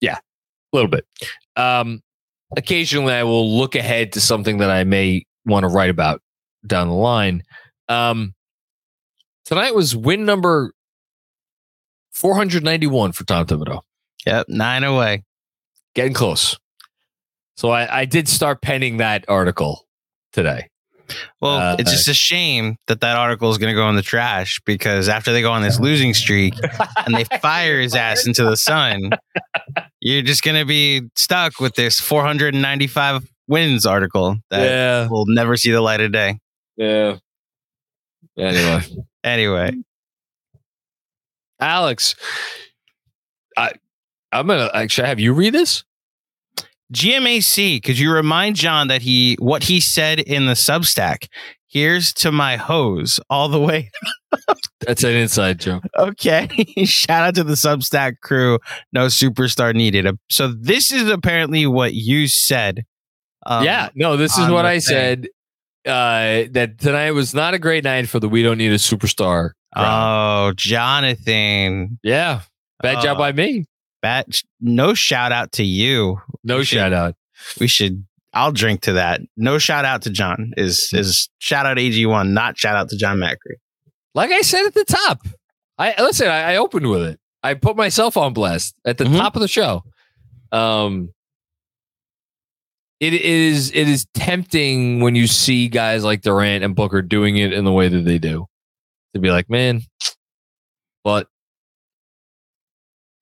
yeah. 0.00 0.16
A 0.16 0.76
little 0.76 0.90
bit. 0.90 1.06
Um 1.56 2.00
occasionally 2.56 3.12
I 3.12 3.24
will 3.24 3.56
look 3.56 3.74
ahead 3.74 4.12
to 4.12 4.20
something 4.20 4.58
that 4.58 4.70
I 4.70 4.84
may 4.84 5.24
want 5.44 5.64
to 5.64 5.68
write 5.68 5.90
about 5.90 6.20
down 6.66 6.88
the 6.88 6.94
line. 6.94 7.42
Um, 7.88 8.34
tonight 9.44 9.74
was 9.74 9.96
win 9.96 10.24
number 10.24 10.72
491 12.12 13.12
for 13.12 13.24
Tom 13.24 13.46
Thibodeau. 13.46 13.80
Yep, 14.26 14.48
nine 14.48 14.84
away. 14.84 15.22
Getting 15.94 16.14
close. 16.14 16.58
So 17.56 17.70
I, 17.70 18.00
I 18.00 18.04
did 18.04 18.28
start 18.28 18.60
penning 18.60 18.98
that 18.98 19.24
article 19.28 19.86
today. 20.32 20.68
Well, 21.40 21.56
Uh, 21.56 21.76
it's 21.78 21.90
just 21.90 22.08
a 22.08 22.14
shame 22.14 22.76
that 22.86 23.00
that 23.00 23.16
article 23.16 23.50
is 23.50 23.58
going 23.58 23.72
to 23.72 23.74
go 23.74 23.88
in 23.88 23.96
the 23.96 24.02
trash 24.02 24.60
because 24.64 25.08
after 25.08 25.32
they 25.32 25.42
go 25.42 25.52
on 25.52 25.62
this 25.62 25.78
losing 25.80 26.14
streak 26.14 26.54
and 27.04 27.14
they 27.14 27.24
fire 27.40 27.80
his 27.80 27.94
ass 27.94 28.26
into 28.26 28.44
the 28.44 28.56
sun, 28.56 29.10
you're 30.00 30.22
just 30.22 30.42
going 30.42 30.56
to 30.56 30.64
be 30.64 31.02
stuck 31.14 31.60
with 31.60 31.74
this 31.74 32.00
495 32.00 33.28
wins 33.48 33.86
article 33.86 34.36
that 34.50 34.62
yeah. 34.62 35.08
will 35.08 35.26
never 35.26 35.56
see 35.56 35.70
the 35.70 35.80
light 35.80 36.00
of 36.00 36.12
day. 36.12 36.38
Yeah. 36.76 37.16
Anyway, 38.38 38.82
Anyway, 39.24 39.72
Alex, 41.58 42.14
I 43.56 43.72
I'm 44.30 44.46
gonna 44.46 44.70
actually 44.72 45.08
have 45.08 45.18
you 45.18 45.32
read 45.32 45.52
this. 45.52 45.82
GMAC, 46.92 47.82
could 47.82 47.98
you 47.98 48.12
remind 48.12 48.56
Jon 48.56 48.88
that 48.88 49.02
he 49.02 49.36
what 49.38 49.64
he 49.64 49.80
said 49.80 50.20
in 50.20 50.46
the 50.46 50.52
Substack? 50.52 51.28
Here's 51.68 52.12
to 52.14 52.30
my 52.32 52.56
hose 52.56 53.20
all 53.28 53.48
the 53.48 53.60
way. 53.60 53.90
That's 54.86 55.02
an 55.04 55.14
inside 55.14 55.58
joke. 55.60 55.82
Okay. 55.98 56.48
Shout 56.84 57.24
out 57.28 57.34
to 57.34 57.44
the 57.44 57.54
Substack 57.54 58.20
crew. 58.22 58.58
No 58.92 59.06
superstar 59.06 59.74
needed. 59.74 60.06
So 60.30 60.48
this 60.48 60.92
is 60.92 61.10
apparently 61.10 61.66
what 61.66 61.94
you 61.94 62.28
said. 62.28 62.84
Um, 63.44 63.64
yeah, 63.64 63.88
no, 63.94 64.16
this 64.16 64.36
is 64.38 64.48
what 64.48 64.64
I 64.64 64.74
thing. 64.74 64.80
said. 64.80 65.26
Uh, 65.86 66.48
that 66.52 66.78
tonight 66.78 67.12
was 67.12 67.32
not 67.34 67.54
a 67.54 67.58
great 67.58 67.84
night 67.84 68.08
for 68.08 68.18
the 68.20 68.28
We 68.28 68.42
Don't 68.42 68.58
Need 68.58 68.72
a 68.72 68.76
Superstar. 68.76 69.50
Oh, 69.76 70.52
Jonathan. 70.56 71.98
yeah, 72.02 72.40
bad 72.82 73.02
job 73.02 73.16
Oh. 73.16 73.20
by 73.20 73.32
me. 73.32 73.66
Bad, 74.02 74.26
no 74.60 74.94
shout 74.94 75.32
out 75.32 75.52
to 75.52 75.64
you. 75.64 76.20
No 76.44 76.58
We 76.58 76.64
should- 76.64 76.76
shout 76.76 76.92
out. 76.92 77.14
We 77.60 77.66
should. 77.66 78.04
I'll 78.32 78.52
drink 78.52 78.82
to 78.82 78.92
that. 78.94 79.20
No 79.36 79.58
shout 79.58 79.84
out 79.84 80.02
to 80.02 80.10
Jon. 80.10 80.52
Is 80.56 80.90
is 80.92 81.28
shout 81.38 81.64
out 81.66 81.78
AG1, 81.78 82.30
not 82.30 82.58
shout 82.58 82.76
out 82.76 82.88
to 82.90 82.96
Jon 82.96 83.18
Macri. 83.18 83.56
Like 84.14 84.30
I 84.30 84.42
said 84.42 84.66
at 84.66 84.74
the 84.74 84.84
top, 84.84 85.26
I 85.78 85.94
listen. 86.02 86.28
I, 86.28 86.52
I 86.52 86.56
opened 86.56 86.88
with 86.88 87.02
it. 87.02 87.18
I 87.42 87.54
put 87.54 87.76
myself 87.76 88.16
on 88.16 88.32
blast 88.32 88.74
at 88.84 88.98
the 88.98 89.04
Mhm. 89.04 89.16
top 89.16 89.36
of 89.36 89.42
the 89.42 89.48
show. 89.48 89.84
Um, 90.52 91.10
it 93.00 93.12
is 93.14 93.70
it 93.70 93.88
is 93.88 94.06
tempting 94.14 95.00
when 95.00 95.14
you 95.14 95.26
see 95.26 95.68
guys 95.68 96.02
like 96.04 96.22
Durant 96.22 96.64
and 96.64 96.74
Booker 96.74 97.02
doing 97.02 97.36
it 97.36 97.52
in 97.52 97.64
the 97.64 97.72
way 97.72 97.88
that 97.88 98.04
they 98.04 98.18
do, 98.18 98.46
to 99.14 99.20
be 99.20 99.30
like, 99.30 99.48
man, 99.50 99.82
but 101.04 101.28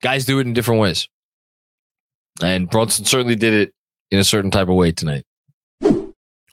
guys 0.04 0.26
do 0.26 0.38
it 0.38 0.46
in 0.46 0.52
different 0.52 0.82
ways, 0.82 1.08
and 2.42 2.68
Brunson 2.68 3.06
certainly 3.06 3.36
did 3.36 3.54
it 3.54 3.72
in 4.10 4.18
a 4.18 4.24
certain 4.24 4.50
type 4.50 4.68
of 4.68 4.74
way 4.74 4.92
tonight. 4.92 5.24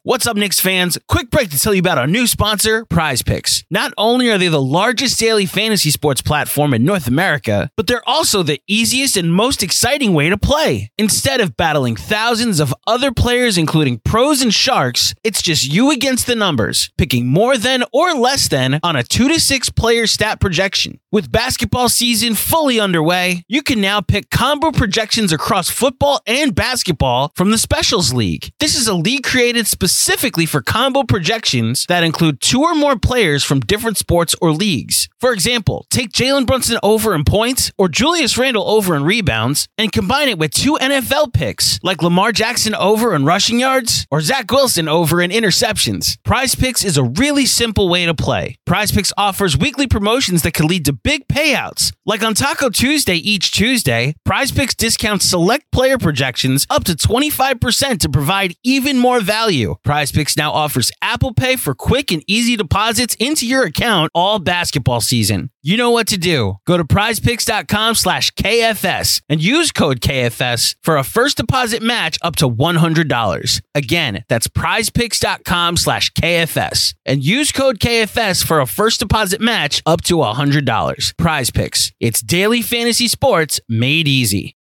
What's 0.04 0.26
up, 0.26 0.36
Knicks 0.36 0.60
fans? 0.60 0.98
Quick 1.08 1.30
break 1.30 1.52
to 1.52 1.60
tell 1.60 1.76
you 1.76 1.80
about 1.80 2.00
our 2.00 2.08
new 2.08 2.26
sponsor, 2.26 2.86
Prize 2.86 3.22
Picks. 3.22 3.64
Not 3.70 3.94
only 4.00 4.32
are 4.32 4.40
they 4.40 4.48
the 4.48 4.60
largest 4.60 5.20
daily 5.20 5.46
fantasy 5.46 5.92
sports 5.92 6.24
platform 6.24 6.74
in 6.74 6.84
North 6.84 7.06
America, 7.06 7.70
but 7.78 7.86
they're 7.86 8.02
also 8.10 8.42
the 8.42 8.60
easiest 8.68 9.16
and 9.16 9.32
most 9.32 9.62
exciting 9.62 10.16
way 10.16 10.28
to 10.30 10.40
play. 10.40 10.90
Instead 10.98 11.40
of 11.40 11.56
battling 11.56 11.96
thousands 11.96 12.60
of 12.60 12.74
other 12.88 13.12
players, 13.12 13.60
including 13.60 14.00
pros 14.04 14.42
and 14.42 14.52
sharks, 14.52 15.14
it's 15.24 15.44
just 15.44 15.72
you 15.72 15.92
against 15.92 16.26
the 16.26 16.36
numbers, 16.36 16.90
picking 16.98 17.28
more 17.28 17.56
than 17.56 17.84
or 17.94 18.16
less 18.16 18.48
than 18.48 18.80
on 18.82 18.96
a 18.96 19.04
two 19.04 19.28
to 19.28 19.40
six 19.40 19.70
player 19.70 20.08
stat 20.08 20.40
projection. 20.40 21.00
With 21.12 21.32
basketball 21.32 21.90
season 21.90 22.34
fully 22.34 22.80
underway, 22.80 23.44
you 23.48 23.62
can 23.62 23.80
now 23.80 24.02
pick 24.02 24.32
combo 24.32 24.72
projections 24.72 25.32
across 25.32 25.70
football 25.70 26.22
and 26.26 26.56
basketball 26.56 27.34
from 27.36 27.52
the 27.52 27.60
Specials 27.60 28.14
League. 28.14 28.52
This 28.60 28.76
is 28.76 28.88
a 28.88 28.96
league 28.96 29.24
created 29.24 29.68
specifically 29.68 29.91
for 29.92 30.62
combo 30.62 31.04
projections 31.04 31.86
that 31.88 32.04
include 32.04 32.42
two 32.42 32.62
or 32.62 32.76
more 32.76 32.98
players 32.98 33.44
from 33.44 33.60
different 33.60 33.98
sports 33.98 34.36
or 34.42 34.52
leagues. 34.52 35.08
For 35.20 35.34
example, 35.34 35.86
take 35.90 36.12
Jalen 36.12 36.46
Brunson 36.46 36.80
over 36.82 37.14
in 37.14 37.24
points 37.24 37.72
or 37.78 37.88
Julius 37.88 38.38
Randle 38.38 38.68
over 38.68 38.96
in 38.96 39.04
rebounds 39.04 39.68
and 39.78 39.92
combine 39.92 40.30
it 40.30 40.38
with 40.38 40.52
two 40.52 40.78
NFL 40.82 41.34
picks 41.34 41.80
like 41.84 42.02
Lamar 42.02 42.32
Jackson 42.32 42.74
over 42.76 43.16
in 43.16 43.26
rushing 43.26 43.60
yards 43.60 44.06
or 44.10 44.22
Zach 44.22 44.52
Wilson 44.52 44.88
over 44.88 45.22
in 45.22 45.32
interceptions. 45.32 46.18
Prize 46.24 46.56
Picks 46.56 46.84
is 46.84 46.98
a 46.98 47.04
really 47.04 47.46
simple 47.46 47.90
way 47.90 48.06
to 48.06 48.14
play. 48.14 48.58
Prize 48.66 48.92
Picks 48.92 49.14
offers 49.18 49.58
weekly 49.58 49.88
promotions 49.88 50.42
that 50.44 50.54
can 50.54 50.68
lead 50.68 50.86
to 50.86 50.94
big 50.94 51.28
payouts. 51.28 51.94
Like 52.06 52.24
on 52.24 52.34
Taco 52.34 52.70
Tuesday 52.70 53.16
each 53.16 53.52
Tuesday, 53.52 54.16
Prize 54.26 54.52
Picks 54.52 54.76
discounts 54.76 55.26
select 55.26 55.72
player 55.72 55.98
projections 55.98 56.66
up 56.70 56.84
to 56.86 56.94
25% 56.94 58.00
to 58.00 58.10
provide 58.10 58.56
even 58.64 58.98
more 58.98 59.20
value. 59.20 59.76
Prize 59.84 60.12
Picks 60.12 60.38
now 60.38 60.52
offers 60.52 60.92
Apple 61.02 61.34
Pay 61.34 61.56
for 61.56 61.74
quick 61.74 62.12
and 62.12 62.24
easy 62.28 62.56
deposits 62.56 63.16
into 63.16 63.48
your 63.48 63.64
account 63.64 64.12
all 64.14 64.38
basketball 64.38 65.02
season. 65.02 65.50
You 65.64 65.78
know 65.78 65.90
what 65.90 66.08
to 66.08 66.18
do. 66.18 66.58
Go 66.66 66.78
to 66.78 66.84
prizepicks.com 66.84 67.96
slash 67.96 68.32
KFS 68.32 69.22
and 69.28 69.42
use 69.42 69.72
code 69.72 70.00
KFS 70.00 70.76
for 70.82 70.98
a 70.98 71.04
first 71.04 71.38
deposit 71.38 71.82
match 71.82 72.18
up 72.22 72.36
to 72.38 72.50
$100. 72.50 73.62
Again, 73.74 74.24
that's 74.30 74.48
prizepicks.com 74.48 75.78
slash 75.78 76.12
KFS 76.14 76.94
and 77.06 77.24
use 77.24 77.52
code 77.52 77.80
KFS 77.80 78.46
for 78.46 78.60
a 78.60 78.68
first 78.68 79.00
deposit 79.00 79.42
match 79.42 79.82
up 79.86 80.02
to 80.02 80.16
$100. 80.18 81.18
Prize 81.18 81.50
Picks. 81.50 81.92
It's 82.00 82.22
daily 82.22 82.62
fantasy 82.62 83.08
sports 83.08 83.60
made 83.68 84.08
easy. 84.08 84.56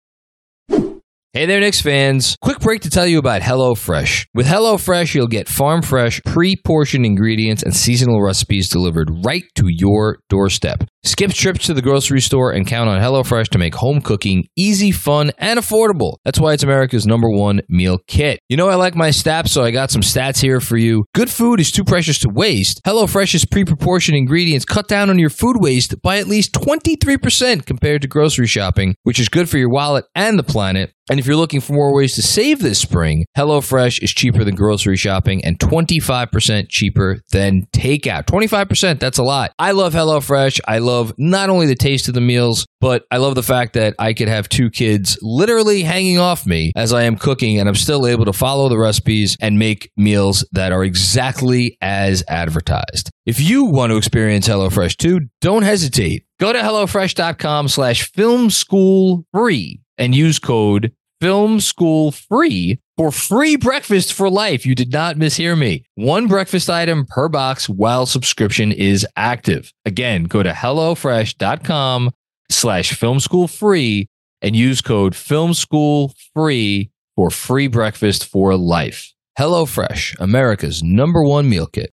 Hey 1.32 1.46
there, 1.46 1.60
Knicks 1.60 1.80
fans. 1.80 2.36
Quick 2.42 2.60
break 2.60 2.82
to 2.82 2.90
tell 2.90 3.06
you 3.06 3.20
about 3.20 3.44
HelloFresh. 3.44 4.30
With 4.34 4.48
HelloFresh, 4.48 5.14
you'll 5.14 5.28
get 5.28 5.48
farm 5.48 5.84
fresh, 5.84 6.20
pre 6.26 6.56
portioned 6.56 7.06
ingredients 7.06 7.62
and 7.62 7.76
seasonal 7.76 8.20
recipes 8.20 8.68
delivered 8.68 9.12
right 9.24 9.44
to 9.54 9.66
your 9.68 10.18
doorstep. 10.30 10.86
Skip 11.04 11.32
trips 11.32 11.66
to 11.66 11.74
the 11.74 11.82
grocery 11.82 12.20
store 12.20 12.52
and 12.52 12.68
count 12.68 12.90
on 12.90 13.02
HelloFresh 13.02 13.48
to 13.50 13.58
make 13.58 13.76
home 13.76 14.02
cooking 14.02 14.48
easy, 14.58 14.92
fun, 14.92 15.32
and 15.38 15.58
affordable. 15.58 16.18
That's 16.26 16.42
why 16.42 16.52
it's 16.52 16.64
America's 16.64 17.08
number 17.08 17.30
one 17.30 17.62
meal 17.70 18.00
kit. 18.08 18.42
You 18.50 18.58
know, 18.58 18.68
I 18.68 18.76
like 18.76 18.96
my 18.96 19.10
stats, 19.10 19.48
so 19.48 19.64
I 19.64 19.72
got 19.72 19.92
some 19.92 20.02
stats 20.02 20.42
here 20.42 20.60
for 20.60 20.76
you. 20.76 21.06
Good 21.16 21.30
food 21.30 21.62
is 21.62 21.72
too 21.72 21.86
precious 21.86 22.20
to 22.20 22.30
waste. 22.30 22.82
HelloFresh's 22.86 23.46
pre 23.46 23.64
proportioned 23.64 24.18
ingredients 24.18 24.66
cut 24.66 24.90
down 24.90 25.10
on 25.10 25.18
your 25.18 25.30
food 25.30 25.56
waste 25.60 26.02
by 26.02 26.18
at 26.18 26.28
least 26.28 26.52
23% 26.54 27.66
compared 27.66 28.02
to 28.02 28.08
grocery 28.10 28.48
shopping, 28.48 28.96
which 29.04 29.20
is 29.20 29.30
good 29.30 29.50
for 29.50 29.58
your 29.58 29.70
wallet 29.70 30.04
and 30.16 30.38
the 30.38 30.44
planet. 30.44 30.92
And 31.10 31.20
if 31.20 31.26
you're 31.26 31.36
looking 31.36 31.60
for 31.60 31.74
more 31.74 31.96
ways 31.96 32.14
to 32.16 32.22
save 32.22 32.60
this 32.60 32.78
spring, 32.78 33.26
HelloFresh 33.36 34.04
is 34.04 34.12
cheaper 34.12 34.44
than 34.44 34.54
grocery 34.54 34.96
shopping 34.96 35.44
and 35.44 35.58
25% 35.58 36.70
cheaper 36.70 37.22
than 37.32 37.66
takeout. 37.74 38.26
25%, 38.26 39.00
that's 39.00 39.18
a 39.18 39.24
lot. 39.24 39.52
I 39.58 39.72
love 39.72 39.94
HelloFresh. 39.94 40.60
I 40.68 40.78
love 40.78 40.89
not 41.18 41.50
only 41.50 41.66
the 41.68 41.76
taste 41.76 42.08
of 42.08 42.14
the 42.14 42.22
meals, 42.22 42.66
but 42.82 43.06
I 43.12 43.18
love 43.18 43.36
the 43.36 43.44
fact 43.44 43.74
that 43.74 43.96
I 44.00 44.14
could 44.14 44.28
have 44.28 44.50
two 44.50 44.70
kids 44.70 45.18
literally 45.22 45.84
hanging 45.84 46.20
off 46.20 46.46
me 46.46 46.72
as 46.76 46.94
I 46.94 47.04
am 47.04 47.18
cooking 47.18 47.60
and 47.60 47.68
I'm 47.68 47.76
still 47.76 48.08
able 48.08 48.26
to 48.26 48.34
follow 48.34 48.70
the 48.70 48.78
recipes 48.78 49.36
and 49.42 49.60
make 49.60 49.92
meals 49.98 50.46
that 50.52 50.72
are 50.72 50.84
exactly 50.84 51.78
as 51.82 52.24
advertised. 52.28 53.10
If 53.26 53.40
you 53.40 53.66
want 53.66 53.92
to 53.92 53.98
experience 53.98 54.48
HelloFresh 54.48 54.98
too, 54.98 55.22
don't 55.42 55.64
hesitate. 55.64 56.26
Go 56.40 56.54
to 56.54 56.60
HelloFresh.com 56.60 57.68
slash 57.68 58.12
film 58.12 58.50
school 58.50 59.26
free 59.34 59.82
and 59.98 60.16
use 60.16 60.40
code 60.40 60.94
film 61.22 61.60
school 61.60 62.12
free 62.12 62.80
for 63.00 63.14
free 63.14 63.56
breakfast 63.56 64.12
for 64.12 64.30
life. 64.30 64.66
You 64.66 64.76
did 64.76 64.92
not 64.92 65.16
mishear 65.16 65.58
me. 65.58 65.86
One 65.96 66.28
breakfast 66.28 66.70
item 66.70 67.06
per 67.06 67.30
box 67.30 67.70
while 67.70 68.06
subscription 68.06 68.74
is 68.74 69.08
active. 69.16 69.72
Again, 69.86 70.26
go 70.26 70.44
to 70.44 70.52
HelloFresh.com 70.52 72.12
slash 72.52 72.92
film 72.92 73.22
school 73.22 73.48
free 73.48 74.10
and 74.42 74.54
use 74.54 74.82
code 74.82 75.16
film 75.16 75.54
school 75.54 76.14
free 76.36 76.92
for 77.16 77.32
free 77.32 77.68
breakfast 77.68 78.26
for 78.26 78.58
life. 78.58 79.14
HelloFresh, 79.40 80.20
America's 80.20 80.84
number 80.84 81.24
one 81.24 81.48
meal 81.48 81.68
kit. 81.68 81.92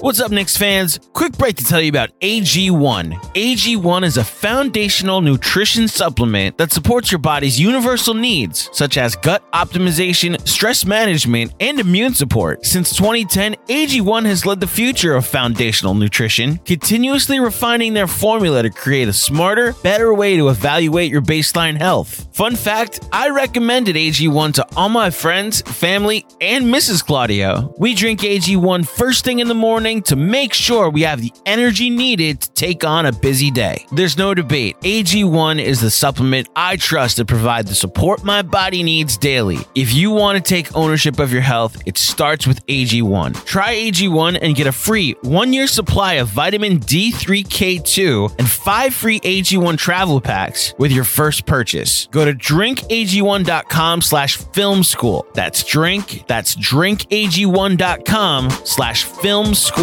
What's 0.00 0.20
up, 0.20 0.30
Knicks 0.30 0.58
fans? 0.58 1.00
Quick 1.14 1.38
break 1.38 1.56
to 1.56 1.64
tell 1.64 1.80
you 1.80 1.88
about 1.88 2.10
AG1. 2.20 3.14
AG1 3.34 4.04
is 4.04 4.18
a 4.18 4.24
foundational 4.24 5.22
nutrition 5.22 5.88
supplement 5.88 6.58
that 6.58 6.70
supports 6.70 7.10
your 7.10 7.18
body's 7.18 7.58
universal 7.58 8.12
needs, 8.12 8.68
such 8.72 8.98
as 8.98 9.16
gut 9.16 9.50
optimization, 9.52 10.46
stress 10.46 10.84
management, 10.84 11.54
and 11.60 11.80
immune 11.80 12.12
support. 12.12 12.66
Since 12.66 12.94
2010, 12.94 13.54
AG1 13.68 14.26
has 14.26 14.44
led 14.44 14.60
the 14.60 14.66
future 14.66 15.14
of 15.14 15.24
foundational 15.24 15.94
nutrition, 15.94 16.58
continuously 16.58 17.40
refining 17.40 17.94
their 17.94 18.06
formula 18.06 18.62
to 18.62 18.70
create 18.70 19.08
a 19.08 19.14
smarter, 19.14 19.72
better 19.82 20.12
way 20.12 20.36
to 20.36 20.50
evaluate 20.50 21.10
your 21.10 21.22
baseline 21.22 21.78
health. 21.78 22.28
Fun 22.36 22.54
fact 22.54 23.00
I 23.12 23.30
recommended 23.30 23.96
AG1 23.96 24.52
to 24.54 24.66
all 24.76 24.90
my 24.90 25.08
friends, 25.08 25.62
family, 25.62 26.26
and 26.42 26.66
Mrs. 26.66 27.02
Claudio. 27.02 27.74
We 27.78 27.94
drink 27.94 28.20
AG1 28.20 28.86
first 28.86 29.24
thing 29.24 29.38
in 29.38 29.48
the 29.48 29.54
morning 29.86 30.02
to 30.02 30.16
make 30.16 30.52
sure 30.52 30.90
we 30.90 31.02
have 31.02 31.20
the 31.20 31.32
energy 31.44 31.90
needed 31.90 32.40
to 32.40 32.50
take 32.54 32.82
on 32.82 33.06
a 33.06 33.12
busy 33.12 33.52
day. 33.52 33.86
There's 33.92 34.18
no 34.18 34.34
debate. 34.34 34.76
AG1 34.80 35.62
is 35.62 35.80
the 35.80 35.92
supplement 35.92 36.48
I 36.56 36.74
trust 36.74 37.18
to 37.18 37.24
provide 37.24 37.68
the 37.68 37.74
support 37.76 38.24
my 38.24 38.42
body 38.42 38.82
needs 38.82 39.16
daily. 39.16 39.58
If 39.76 39.94
you 39.94 40.10
want 40.10 40.38
to 40.38 40.42
take 40.42 40.74
ownership 40.74 41.20
of 41.20 41.32
your 41.32 41.42
health, 41.42 41.80
it 41.86 41.98
starts 41.98 42.48
with 42.48 42.66
AG1. 42.66 43.44
Try 43.44 43.76
AG1 43.76 44.38
and 44.42 44.56
get 44.56 44.66
a 44.66 44.72
free 44.72 45.12
one 45.22 45.52
year 45.52 45.68
supply 45.68 46.14
of 46.14 46.26
vitamin 46.30 46.80
D3K2 46.80 48.40
and 48.40 48.50
five 48.50 48.92
free 48.92 49.20
AG1 49.20 49.78
travel 49.78 50.20
packs 50.20 50.74
with 50.78 50.90
your 50.90 51.04
first 51.04 51.46
purchase. 51.46 52.08
Go 52.10 52.24
to 52.24 52.32
drinkag1.com 52.32 54.02
slash 54.02 54.36
film 54.36 54.82
school. 54.82 55.24
That's 55.34 55.62
drink, 55.62 56.24
that's 56.26 56.56
drinkag1.com 56.56 58.50
slash 58.50 59.04
film 59.04 59.54
school. 59.54 59.75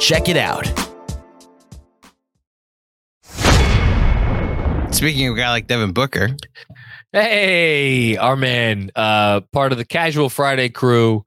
Check 0.00 0.28
it 0.28 0.36
out. 0.36 0.66
Speaking 4.94 5.28
of 5.28 5.34
a 5.34 5.38
guy 5.38 5.50
like 5.50 5.66
Devin 5.66 5.92
Booker, 5.92 6.36
Hey, 7.12 8.16
our 8.18 8.36
man, 8.36 8.92
uh, 8.94 9.40
part 9.52 9.72
of 9.72 9.78
the 9.78 9.84
Casual 9.84 10.28
Friday 10.28 10.68
crew, 10.68 11.24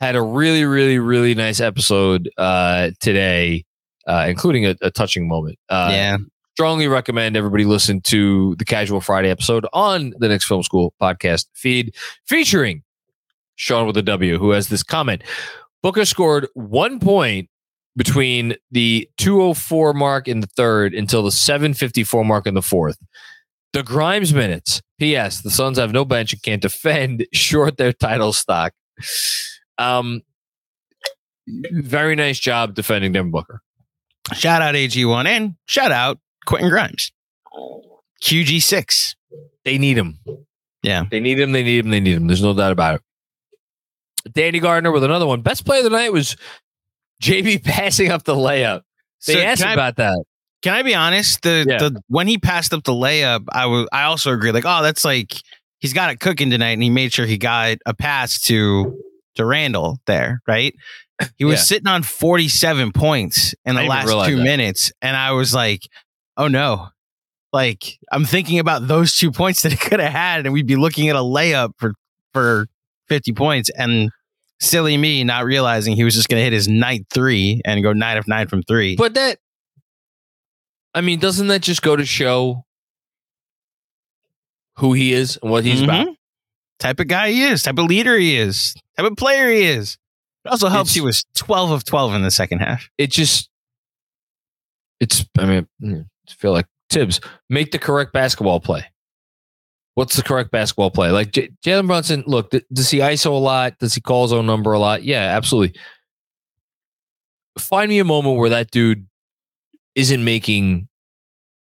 had 0.00 0.16
a 0.16 0.22
really, 0.22 0.64
really, 0.64 0.98
really 0.98 1.36
nice 1.36 1.60
episode 1.60 2.28
uh, 2.36 2.90
today, 2.98 3.64
uh, 4.08 4.26
including 4.28 4.66
a, 4.66 4.74
a 4.82 4.90
touching 4.90 5.28
moment. 5.28 5.56
Uh, 5.68 5.90
yeah, 5.92 6.16
strongly 6.54 6.88
recommend 6.88 7.36
everybody 7.36 7.64
listen 7.64 8.00
to 8.00 8.56
the 8.56 8.64
Casual 8.64 9.00
Friday 9.00 9.30
episode 9.30 9.66
on 9.72 10.12
the 10.18 10.26
Knicks 10.26 10.44
Film 10.44 10.64
School 10.64 10.94
podcast 11.00 11.46
feed, 11.54 11.94
featuring 12.26 12.82
Sean 13.54 13.86
with 13.86 13.96
a 13.98 14.02
W, 14.02 14.36
who 14.36 14.50
has 14.50 14.68
this 14.68 14.82
comment. 14.82 15.22
Booker 15.80 16.04
scored 16.06 16.48
one 16.54 16.98
point 16.98 17.48
between 17.96 18.54
the 18.70 19.08
204 19.18 19.92
mark 19.94 20.28
in 20.28 20.40
the 20.40 20.46
third 20.46 20.94
until 20.94 21.22
the 21.22 21.30
754 21.32 22.24
mark 22.24 22.46
in 22.46 22.54
the 22.54 22.62
fourth. 22.62 22.98
The 23.72 23.82
Grimes 23.82 24.34
minutes. 24.34 24.82
P.S. 24.98 25.42
The 25.42 25.50
Suns 25.50 25.78
have 25.78 25.92
no 25.92 26.04
bench 26.04 26.32
and 26.32 26.42
can't 26.42 26.62
defend, 26.62 27.26
short 27.32 27.76
their 27.76 27.92
title 27.92 28.32
stock. 28.32 28.72
Um, 29.78 30.22
very 31.72 32.14
nice 32.14 32.38
job 32.38 32.74
defending 32.74 33.12
Devin 33.12 33.30
Booker. 33.30 33.62
shout 34.34 34.62
out 34.62 34.74
AG1 34.74 35.26
and 35.26 35.54
shout 35.66 35.90
out 35.90 36.18
Quentin 36.46 36.68
Grimes. 36.68 37.12
QG6. 38.22 39.14
They 39.64 39.78
need 39.78 39.96
him. 39.96 40.18
Yeah. 40.82 41.04
They 41.10 41.20
need 41.20 41.38
him. 41.38 41.52
They 41.52 41.62
need 41.62 41.84
him. 41.84 41.90
They 41.90 42.00
need 42.00 42.16
him. 42.16 42.26
There's 42.26 42.42
no 42.42 42.54
doubt 42.54 42.72
about 42.72 42.96
it. 42.96 44.32
Danny 44.32 44.58
Gardner 44.60 44.92
with 44.92 45.04
another 45.04 45.26
one. 45.26 45.40
Best 45.40 45.64
play 45.64 45.78
of 45.78 45.84
the 45.84 45.90
night 45.90 46.12
was 46.12 46.36
JB 47.22 47.64
passing 47.64 48.10
up 48.10 48.24
the 48.24 48.34
layup. 48.34 48.82
They 49.26 49.34
So 49.34 49.40
asked 49.40 49.62
I- 49.64 49.72
about 49.74 49.96
that. 49.96 50.18
Can 50.62 50.74
I 50.74 50.82
be 50.82 50.94
honest? 50.94 51.40
The 51.42 51.64
Yeah. 51.66 51.78
the 51.78 52.02
when 52.08 52.26
he 52.26 52.36
passed 52.36 52.74
up 52.74 52.84
the 52.84 52.92
layup, 52.92 53.44
I 53.50 53.64
was 53.66 53.88
I 53.92 54.02
also 54.04 54.30
agree. 54.32 54.52
Like, 54.52 54.64
oh, 54.66 54.82
that's 54.82 55.04
like 55.06 55.32
he's 55.78 55.94
got 55.94 56.10
it 56.10 56.20
cooking 56.20 56.50
tonight, 56.50 56.72
and 56.72 56.82
he 56.82 56.90
made 56.90 57.14
sure 57.14 57.24
he 57.24 57.38
got 57.38 57.78
a 57.86 57.94
pass 57.94 58.38
to 58.42 58.98
to 59.36 59.44
Randle 59.46 59.98
there, 60.06 60.42
right? 60.46 60.74
He 61.38 61.46
was 61.46 61.60
Yeah. 61.60 61.64
sitting 61.64 61.86
on 61.86 62.02
forty 62.02 62.48
seven 62.48 62.92
points 62.92 63.54
in 63.64 63.74
the 63.74 63.80
I 63.80 63.84
didn't 63.84 64.02
even 64.02 64.16
last 64.18 64.28
two 64.28 64.36
that. 64.36 64.42
minutes, 64.42 64.92
and 65.00 65.16
I 65.16 65.32
was 65.32 65.54
like, 65.54 65.80
oh 66.36 66.48
no. 66.48 66.88
Like 67.54 67.98
I'm 68.12 68.26
thinking 68.26 68.58
about 68.58 68.86
those 68.86 69.14
two 69.16 69.32
points 69.32 69.62
that 69.62 69.72
he 69.72 69.78
could 69.78 69.98
have 70.00 70.12
had, 70.12 70.44
and 70.44 70.52
we'd 70.52 70.66
be 70.66 70.76
looking 70.76 71.08
at 71.08 71.16
a 71.16 71.20
layup 71.20 71.70
for 71.78 71.94
for 72.34 72.66
50 73.08 73.32
points. 73.32 73.70
And 73.70 74.10
silly 74.60 74.96
me 74.96 75.24
not 75.24 75.44
realizing 75.44 75.96
he 75.96 76.04
was 76.04 76.14
just 76.14 76.28
gonna 76.28 76.42
hit 76.42 76.52
his 76.52 76.68
ninth 76.68 77.06
three 77.12 77.60
and 77.64 77.82
go 77.82 77.92
nine 77.92 78.16
of 78.16 78.28
nine 78.28 78.46
from 78.48 78.62
three. 78.62 78.96
But 78.96 79.14
that, 79.14 79.38
I 80.94 81.00
mean, 81.00 81.18
doesn't 81.18 81.48
that 81.48 81.62
just 81.62 81.82
go 81.82 81.96
to 81.96 82.04
show 82.04 82.64
who 84.76 84.92
he 84.92 85.12
is 85.12 85.38
and 85.42 85.50
what 85.50 85.64
he's 85.64 85.82
about? 85.82 86.06
Mhm. 86.08 86.16
Type 86.78 87.00
of 87.00 87.08
guy 87.08 87.30
he 87.30 87.42
is, 87.44 87.62
type 87.62 87.78
of 87.78 87.86
leader 87.86 88.16
he 88.16 88.36
is, 88.36 88.74
type 88.96 89.06
of 89.10 89.16
player 89.16 89.50
he 89.50 89.62
is. 89.64 89.98
It 90.44 90.48
also 90.50 90.68
helps 90.68 90.90
It's- 90.90 90.94
he 90.94 91.00
was 91.02 91.24
12 91.34 91.70
of 91.70 91.84
12 91.84 92.14
in 92.14 92.22
the 92.22 92.30
second 92.30 92.60
half. 92.60 92.88
It 92.96 93.10
just, 93.12 93.50
it's, 94.98 95.24
I 95.38 95.44
mean, 95.44 95.66
mm, 95.82 96.06
I 96.28 96.32
feel 96.32 96.52
like 96.52 96.66
Thibs, 96.88 97.20
make 97.48 97.70
the 97.72 97.78
correct 97.78 98.12
basketball 98.12 98.58
play. 98.60 98.84
What's 100.00 100.16
the 100.16 100.22
correct 100.22 100.50
basketball 100.50 100.90
play? 100.90 101.10
Like 101.10 101.30
J- 101.30 101.50
Jalen 101.62 101.86
Brunson, 101.86 102.24
look, 102.26 102.52
th- 102.52 102.64
does 102.72 102.88
he 102.88 103.00
ISO 103.00 103.32
a 103.32 103.34
lot? 103.34 103.78
Does 103.80 103.94
he 103.94 104.00
call 104.00 104.22
his 104.22 104.32
own 104.32 104.46
number 104.46 104.72
a 104.72 104.78
lot? 104.78 105.02
Yeah, 105.02 105.36
absolutely. 105.36 105.78
Find 107.58 107.90
me 107.90 107.98
a 107.98 108.04
moment 108.04 108.38
where 108.38 108.48
that 108.48 108.70
dude 108.70 109.06
isn't 109.94 110.24
making 110.24 110.88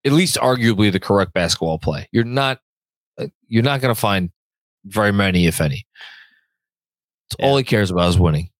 at 0.04 0.10
least 0.10 0.36
arguably 0.38 0.90
the 0.90 0.98
correct 0.98 1.32
basketball 1.32 1.78
play. 1.78 2.08
You're 2.10 2.24
not 2.24 2.58
uh, 3.18 3.28
you're 3.46 3.62
not 3.62 3.80
going 3.80 3.94
to 3.94 4.00
find 4.00 4.32
very 4.84 5.12
many, 5.12 5.46
if 5.46 5.60
any. 5.60 5.86
It's 7.28 7.36
all 7.38 7.56
he 7.56 7.62
cares 7.62 7.92
about 7.92 8.08
is 8.08 8.18
winning. 8.18 8.50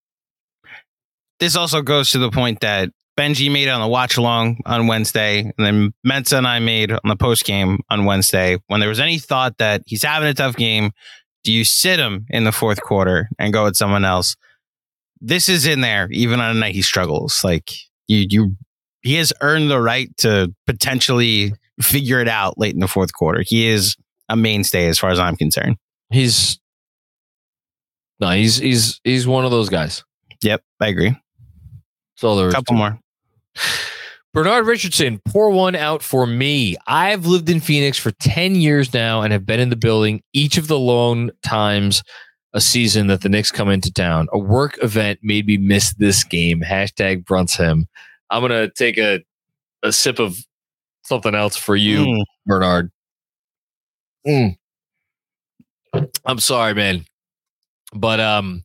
This 1.41 1.57
also 1.57 1.83
goes 1.83 2.11
to 2.11 2.21
the 2.21 2.31
point 2.31 2.61
that 2.61 2.91
Benji 3.17 3.51
made 3.53 3.69
it 3.69 3.71
on 3.71 3.81
the 3.81 3.87
watch 3.89 4.17
along 4.17 4.59
on 4.67 4.87
Wednesday, 4.87 5.41
and 5.41 5.55
then 5.59 5.95
Mensa 6.03 6.37
and 6.37 6.47
I 6.47 6.59
made 6.59 6.91
on 6.91 7.01
the 7.05 7.17
post 7.17 7.45
game 7.45 7.79
on 7.91 8.05
Wednesday. 8.05 8.59
When 8.67 8.81
there 8.81 8.89
was 8.89 8.99
any 9.01 9.19
thought 9.19 9.59
that 9.59 9.83
he's 9.87 10.03
having 10.03 10.29
a 10.29 10.35
tough 10.35 10.57
game, 10.57 10.91
do 11.45 11.53
you 11.53 11.65
sit 11.65 11.99
him 12.01 12.27
in 12.31 12.45
the 12.45 12.53
fourth 12.53 12.81
quarter 12.83 13.29
and 13.39 13.53
go 13.53 13.65
with 13.65 13.77
someone 13.77 14.05
else? 14.05 14.35
This 15.21 15.49
is 15.49 15.65
in 15.65 15.81
there, 15.81 16.09
even 16.11 16.41
on 16.41 16.57
a 16.57 16.59
night 16.59 16.75
he 16.75 16.83
struggles. 16.83 17.45
Like 17.45 17.71
you, 18.09 18.27
you, 18.29 18.57
he 19.03 19.15
has 19.15 19.33
earned 19.41 19.71
the 19.71 19.81
right 19.81 20.15
to 20.19 20.53
potentially 20.67 21.53
figure 21.81 22.21
it 22.21 22.29
out 22.29 22.59
late 22.59 22.75
in 22.75 22.81
the 22.81 22.89
fourth 22.89 23.13
quarter. 23.13 23.45
He 23.47 23.67
is 23.67 23.97
a 24.29 24.37
mainstay 24.37 24.89
as 24.89 24.99
far 24.99 25.11
as 25.11 25.19
I'm 25.21 25.37
concerned. 25.37 25.77
He's 26.11 26.59
no, 28.21 28.31
he's 28.31 28.57
he's 28.57 29.01
he's 29.05 29.27
one 29.27 29.45
of 29.45 29.51
those 29.51 29.69
guys. 29.69 30.05
Yep, 30.43 30.63
I 30.81 30.89
agree. 30.89 31.11
That's 32.17 32.25
all 32.25 32.37
there 32.37 32.49
A 32.49 32.53
couple 32.53 32.75
it. 32.75 32.79
more. 32.79 32.99
Bernard 34.33 34.67
Richardson, 34.67 35.21
pour 35.25 35.51
one 35.51 35.77
out 35.77 36.03
for 36.03 36.27
me. 36.27 36.77
I've 36.89 37.25
lived 37.27 37.49
in 37.49 37.61
Phoenix 37.61 37.99
for 37.99 38.11
10 38.11 38.57
years 38.57 38.93
now 38.93 39.23
and 39.23 39.33
have 39.33 39.47
been 39.47 39.61
in 39.61 39.71
the 39.71 39.77
building 39.77 40.23
each 40.33 40.57
of 40.59 40.67
the 40.67 40.79
long 40.79 41.31
times 41.45 42.03
a 42.53 42.61
season 42.61 43.07
that 43.09 43.21
the 43.23 43.29
Knicks 43.29 43.51
come 43.53 43.69
into 43.69 43.93
town. 43.93 44.27
A 44.33 44.39
work 44.39 44.77
event 44.83 45.21
made 45.23 45.47
me 45.47 45.57
miss 45.57 45.95
this 45.95 46.25
game. 46.25 46.63
Hashtag 46.63 47.25
Brunson. 47.25 47.87
I'm 48.31 48.41
going 48.41 48.51
to 48.51 48.71
take 48.75 48.99
a, 48.99 49.21
a 49.85 49.93
sip 49.93 50.19
of 50.19 50.37
something 51.05 51.35
else 51.35 51.57
for 51.57 51.77
you, 51.77 52.05
Mm. 52.05 52.23
Bernard. 52.47 52.91
Mm. 54.27 54.57
I'm 56.25 56.39
sorry, 56.41 56.75
man. 56.75 57.05
But 57.93 58.19
um 58.19 58.65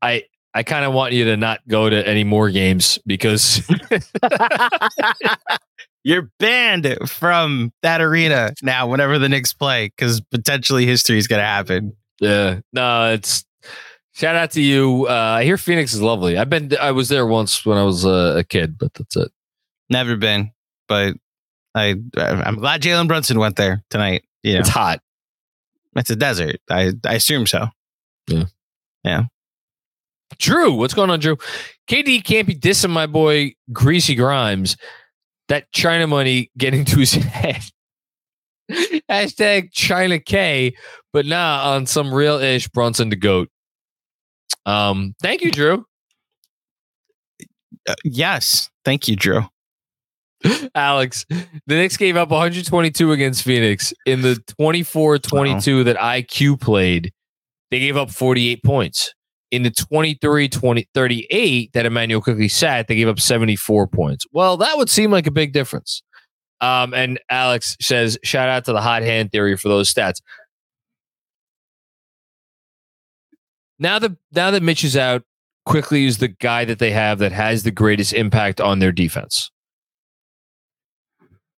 I 0.00 0.22
I 0.58 0.64
kind 0.64 0.84
of 0.84 0.92
want 0.92 1.12
you 1.12 1.24
to 1.26 1.36
not 1.36 1.60
go 1.68 1.88
to 1.88 2.04
any 2.04 2.24
more 2.24 2.50
games 2.50 2.98
because 3.06 3.62
You're 6.02 6.32
banned 6.40 6.98
from 7.06 7.72
that 7.82 8.00
arena 8.00 8.54
now 8.60 8.88
whenever 8.88 9.20
the 9.20 9.28
Knicks 9.28 9.52
play 9.52 9.86
because 9.86 10.20
potentially 10.20 10.84
history 10.84 11.16
is 11.16 11.28
going 11.28 11.38
to 11.38 11.46
happen. 11.46 11.92
Yeah, 12.20 12.58
no, 12.72 13.12
it's 13.12 13.44
shout 14.14 14.34
out 14.34 14.50
to 14.52 14.60
you. 14.60 15.06
Uh, 15.08 15.12
I 15.12 15.44
hear 15.44 15.56
Phoenix 15.58 15.94
is 15.94 16.02
lovely. 16.02 16.36
I've 16.36 16.50
been, 16.50 16.72
I 16.80 16.90
was 16.90 17.08
there 17.08 17.24
once 17.24 17.64
when 17.64 17.78
I 17.78 17.84
was 17.84 18.04
uh, 18.04 18.34
a 18.38 18.42
kid, 18.42 18.78
but 18.78 18.92
that's 18.94 19.14
it. 19.14 19.30
Never 19.90 20.16
been, 20.16 20.50
but 20.88 21.14
I 21.76 21.94
I'm 22.16 22.56
glad 22.56 22.82
Jalen 22.82 23.06
Brunson 23.06 23.38
went 23.38 23.54
there 23.54 23.84
tonight. 23.90 24.24
You 24.42 24.54
know, 24.54 24.58
It's 24.60 24.68
hot. 24.70 25.00
it's 25.94 26.10
a 26.10 26.16
desert. 26.16 26.56
I 26.68 26.94
I 27.06 27.14
assume 27.14 27.46
so. 27.46 27.68
Drew, 30.38 30.72
what's 30.72 30.94
going 30.94 31.10
on, 31.10 31.20
Drew? 31.20 31.36
KD 31.88 32.22
can't 32.24 32.46
be 32.46 32.54
dissing 32.54 32.90
my 32.90 33.06
boy 33.06 33.54
Greasy 33.72 34.14
Grimes. 34.14 34.76
That 35.48 35.70
China 35.72 36.06
money 36.06 36.50
getting 36.58 36.84
to 36.86 36.98
his 36.98 37.12
head. 37.14 37.62
Hashtag 39.10 39.72
China 39.72 40.18
K, 40.18 40.74
but 41.12 41.24
nah, 41.24 41.72
on 41.72 41.86
some 41.86 42.12
real 42.12 42.38
ish 42.38 42.68
Brunson 42.68 43.08
the 43.08 43.16
goat. 43.16 43.48
Um, 44.66 45.14
thank 45.22 45.40
you, 45.40 45.50
Drew. 45.50 45.86
Uh, 47.88 47.94
yes, 48.04 48.68
thank 48.84 49.08
you, 49.08 49.16
Drew. 49.16 49.42
Alex, 50.74 51.24
the 51.30 51.74
Knicks 51.74 51.96
gave 51.96 52.16
up 52.16 52.28
122 52.28 53.12
against 53.12 53.42
Phoenix. 53.42 53.94
In 54.04 54.20
the 54.20 54.38
24 54.58 55.18
22 55.18 55.84
that 55.84 55.96
IQ 55.96 56.60
played, 56.60 57.12
they 57.70 57.78
gave 57.78 57.96
up 57.96 58.10
48 58.10 58.62
points. 58.62 59.14
In 59.50 59.62
the 59.62 59.70
23 59.70 60.48
20, 60.48 60.88
38 60.92 61.72
that 61.72 61.86
Immanuel 61.86 62.20
Quickley 62.20 62.48
sat, 62.48 62.86
they 62.86 62.96
gave 62.96 63.08
up 63.08 63.18
74 63.18 63.86
points. 63.86 64.26
Well, 64.30 64.56
that 64.58 64.76
would 64.76 64.90
seem 64.90 65.10
like 65.10 65.26
a 65.26 65.30
big 65.30 65.52
difference. 65.52 66.02
Um, 66.60 66.92
and 66.92 67.20
Alex 67.30 67.76
says, 67.80 68.18
shout 68.24 68.48
out 68.48 68.64
to 68.66 68.72
the 68.72 68.80
hot 68.80 69.02
hand 69.02 69.32
theory 69.32 69.56
for 69.56 69.68
those 69.68 69.92
stats. 69.92 70.20
Now 73.78 73.98
that 74.00 74.12
now 74.32 74.50
that 74.50 74.62
Mitch 74.62 74.84
is 74.84 74.96
out, 74.96 75.22
Quickley 75.64 76.06
is 76.06 76.18
the 76.18 76.28
guy 76.28 76.64
that 76.64 76.78
they 76.78 76.90
have 76.90 77.18
that 77.18 77.32
has 77.32 77.62
the 77.62 77.70
greatest 77.70 78.12
impact 78.12 78.60
on 78.60 78.80
their 78.80 78.92
defense. 78.92 79.50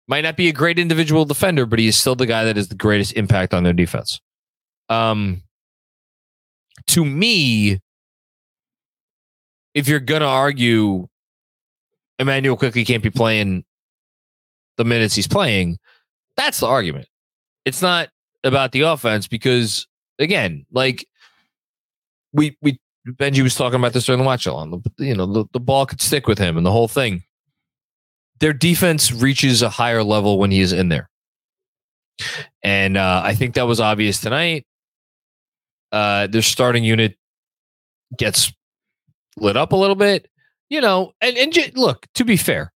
Might 0.08 0.22
not 0.22 0.36
be 0.36 0.50
a 0.50 0.54
great 0.54 0.80
individual 0.80 1.24
defender, 1.24 1.66
but 1.66 1.80
he 1.80 1.88
is 1.88 1.96
still 1.96 2.16
the 2.16 2.26
guy 2.26 2.44
that 2.44 2.58
is 2.58 2.68
the 2.68 2.76
greatest 2.76 3.14
impact 3.14 3.54
on 3.54 3.64
their 3.64 3.74
defense. 3.74 4.20
Um, 4.90 5.44
to 6.88 7.06
me, 7.06 7.80
if 9.74 9.88
you're 9.88 10.00
gonna 10.00 10.26
argue 10.26 11.08
Immanuel 12.18 12.58
Quickley 12.58 12.86
can't 12.86 13.04
be 13.04 13.10
playing 13.10 13.64
the 14.78 14.86
minutes 14.86 15.16
he's 15.16 15.28
playing, 15.28 15.78
that's 16.36 16.60
the 16.60 16.68
argument. 16.68 17.08
It's 17.66 17.82
not 17.82 18.10
about 18.44 18.72
the 18.72 18.82
offense 18.82 19.28
because 19.28 19.88
again, 20.20 20.66
like 20.72 21.08
we 22.34 22.58
we 22.62 22.80
Benji 23.08 23.42
was 23.42 23.56
talking 23.56 23.80
about 23.80 23.94
this 23.94 24.06
during 24.06 24.20
the 24.20 24.26
watch 24.26 24.46
along. 24.46 24.84
You 24.98 25.16
know, 25.16 25.26
the, 25.26 25.46
the 25.54 25.60
ball 25.60 25.86
could 25.86 26.02
stick 26.02 26.28
with 26.28 26.38
him 26.38 26.58
and 26.58 26.66
the 26.66 26.72
whole 26.72 26.88
thing. 26.88 27.24
Their 28.40 28.54
defense 28.54 29.12
reaches 29.12 29.62
a 29.62 29.70
higher 29.70 30.04
level 30.04 30.40
when 30.40 30.52
he 30.52 30.62
is 30.62 30.72
in 30.72 30.90
there. 30.90 31.10
And 32.64 32.98
uh, 32.98 33.22
I 33.24 33.36
think 33.36 33.56
that 33.56 33.68
was 33.68 33.80
obvious 33.80 34.20
tonight. 34.22 34.66
Uh, 35.92 36.28
their 36.28 36.42
starting 36.42 36.84
unit 36.84 37.18
gets 38.18 38.54
lit 39.38 39.58
up 39.58 39.72
a 39.72 39.76
little 39.76 39.96
bit, 39.96 40.28
you 40.70 40.82
know. 40.82 41.14
And 41.22 41.38
and 41.38 41.54
j- 41.54 41.72
look, 41.76 42.06
to 42.16 42.26
be 42.26 42.38
fair, 42.38 42.72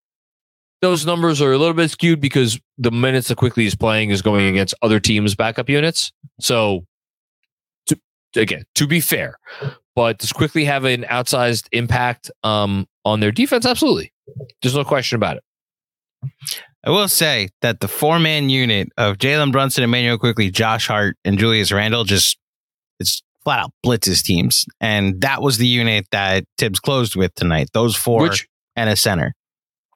those 0.82 1.06
numbers 1.06 1.42
are 1.42 1.52
a 1.52 1.58
little 1.58 1.74
bit 1.74 1.92
skewed 1.92 2.20
because 2.20 2.60
the 2.78 2.92
minutes 2.92 3.28
that 3.28 3.38
Quickley 3.38 3.66
is 3.66 3.76
playing 3.76 4.10
is 4.10 4.22
going 4.22 4.48
against 4.48 4.74
other 4.82 5.00
teams' 5.00 5.36
backup 5.36 5.70
units. 5.70 6.12
So, 6.40 6.86
to, 7.88 8.00
again, 8.36 8.64
to 8.76 8.88
be 8.88 9.00
fair, 9.00 9.38
but 9.96 10.18
does 10.20 10.32
Quickley 10.32 10.66
have 10.66 10.86
an 10.86 11.04
outsized 11.04 11.68
impact 11.72 12.32
um, 12.44 12.88
on 13.06 13.20
their 13.20 13.32
defense? 13.32 13.66
Absolutely, 13.66 14.14
there's 14.62 14.76
no 14.76 14.84
question 14.84 15.16
about 15.16 15.38
it. 15.38 15.44
I 16.86 16.90
will 16.90 17.08
say 17.08 17.50
that 17.62 17.80
the 17.80 17.88
four 17.88 18.20
man 18.20 18.50
unit 18.50 18.90
of 18.98 19.18
Jalen 19.18 19.52
Brunson, 19.52 19.84
Immanuel 19.84 20.18
Quickley, 20.18 20.50
Josh 20.52 20.88
Hart, 20.88 21.18
and 21.24 21.38
Julius 21.38 21.72
Randle 21.72 22.04
just 22.04 22.38
it's 23.04 23.22
flat 23.44 23.60
out 23.60 23.72
blitzes 23.86 24.24
teams. 24.24 24.66
And 24.80 25.22
that 25.22 25.42
was 25.42 25.58
the 25.58 25.68
unit 25.68 26.08
that 26.12 26.46
Thibs 26.58 26.80
closed 26.80 27.16
with 27.16 27.34
tonight. 27.36 27.70
Those 27.74 27.96
four 27.96 28.22
Which 28.22 28.48
and 28.76 28.90
a 28.90 28.96
center. 28.96 29.34